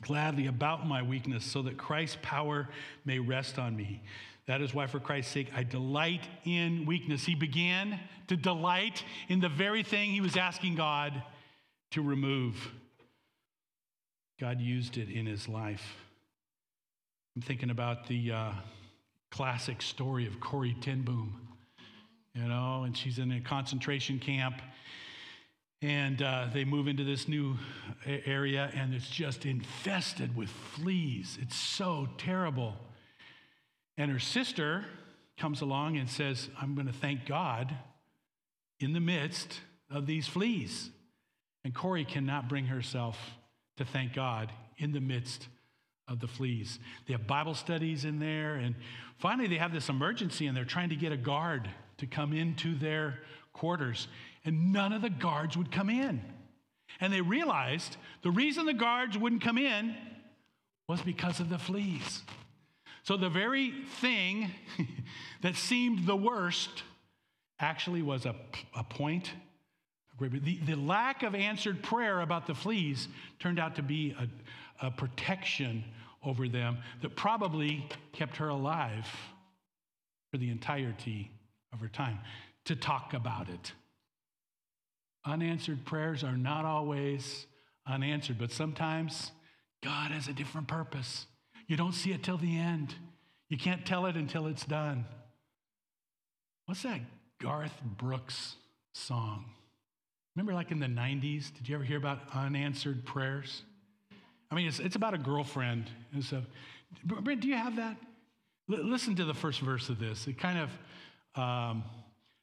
[0.00, 2.68] gladly about my weakness so that Christ's power
[3.04, 4.02] may rest on me.
[4.46, 7.24] That is why, for Christ's sake, I delight in weakness.
[7.24, 11.22] He began to delight in the very thing he was asking God
[11.92, 12.72] to remove.
[14.38, 15.96] God used it in his life.
[17.34, 18.52] I'm thinking about the uh,
[19.30, 21.40] classic story of Corrie ten Boom,
[22.34, 24.60] you know, and she's in a concentration camp.
[25.80, 27.56] And uh, they move into this new
[28.06, 31.38] area, and it's just infested with fleas.
[31.40, 32.74] It's so terrible.
[33.96, 34.84] And her sister
[35.38, 37.74] comes along and says, I'm going to thank God
[38.80, 39.60] in the midst
[39.90, 40.90] of these fleas.
[41.64, 43.18] And Corrie cannot bring herself
[43.76, 45.48] to thank God in the midst
[46.08, 46.78] of the fleas.
[47.06, 48.74] They have Bible studies in there, and
[49.18, 51.68] finally they have this emergency and they're trying to get a guard
[51.98, 53.20] to come into their
[53.52, 54.08] quarters,
[54.44, 56.20] and none of the guards would come in.
[57.00, 59.96] And they realized the reason the guards wouldn't come in
[60.88, 62.22] was because of the fleas.
[63.02, 64.50] So the very thing
[65.42, 66.82] that seemed the worst
[67.58, 68.34] actually was a,
[68.74, 69.32] a point
[70.20, 73.08] the, the lack of answered prayer about the fleas
[73.38, 75.84] turned out to be a, a protection
[76.24, 79.06] over them that probably kept her alive
[80.30, 81.30] for the entirety
[81.72, 82.18] of her time
[82.64, 83.72] to talk about it.
[85.24, 87.46] Unanswered prayers are not always
[87.86, 89.32] unanswered, but sometimes
[89.82, 91.26] God has a different purpose.
[91.66, 92.94] You don't see it till the end.
[93.48, 95.04] You can't tell it until it's done.
[96.66, 97.00] What's that
[97.40, 98.56] Garth Brooks
[98.92, 99.44] song?
[100.36, 103.62] Remember, like in the 90s, did you ever hear about unanswered prayers?
[104.50, 105.86] I mean, it's, it's about a girlfriend.
[106.12, 106.42] And so,
[107.04, 107.96] Brent, do you have that?
[108.70, 110.26] L- listen to the first verse of this.
[110.26, 111.84] It kind of um,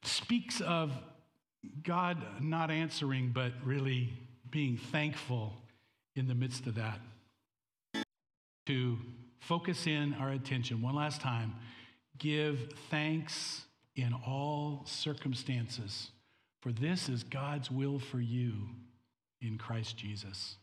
[0.02, 0.92] speaks of
[1.84, 4.12] God not answering, but really
[4.50, 5.52] being thankful
[6.16, 6.98] in the midst of that.
[8.66, 8.98] To
[9.38, 11.54] focus in our attention one last time,
[12.18, 13.62] give thanks
[13.94, 16.10] in all circumstances,
[16.64, 18.54] for this is God's will for you
[19.42, 20.56] in Christ Jesus.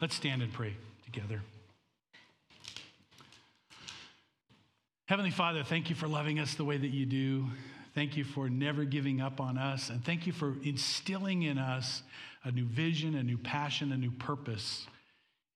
[0.00, 1.42] Let's stand and pray together.
[5.06, 7.46] Heavenly Father, thank you for loving us the way that you do.
[7.96, 9.90] Thank you for never giving up on us.
[9.90, 12.04] And thank you for instilling in us
[12.44, 14.86] a new vision, a new passion, a new purpose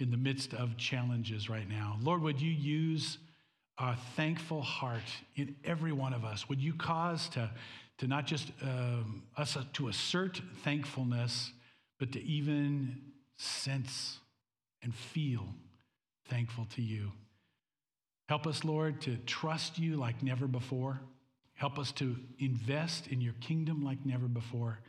[0.01, 1.99] in the midst of challenges right now.
[2.03, 3.18] Lord, would you use
[3.78, 5.03] a thankful heart
[5.36, 6.49] in every one of us?
[6.49, 7.49] Would you cause to,
[7.99, 11.53] to not just um, us to assert thankfulness,
[11.99, 13.01] but to even
[13.36, 14.18] sense
[14.82, 15.47] and feel
[16.28, 17.12] thankful to you?
[18.28, 21.01] Help us, Lord, to trust you like never before.
[21.55, 24.80] Help us to invest in your kingdom like never before.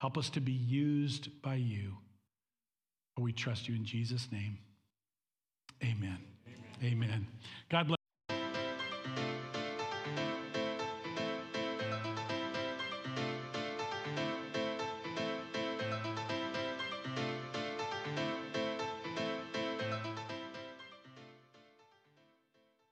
[0.00, 1.94] Help us to be used by you.
[3.18, 4.58] We trust you in Jesus' name.
[5.82, 6.18] Amen.
[6.82, 6.92] Amen.
[6.92, 7.26] Amen.
[7.70, 7.95] God bless.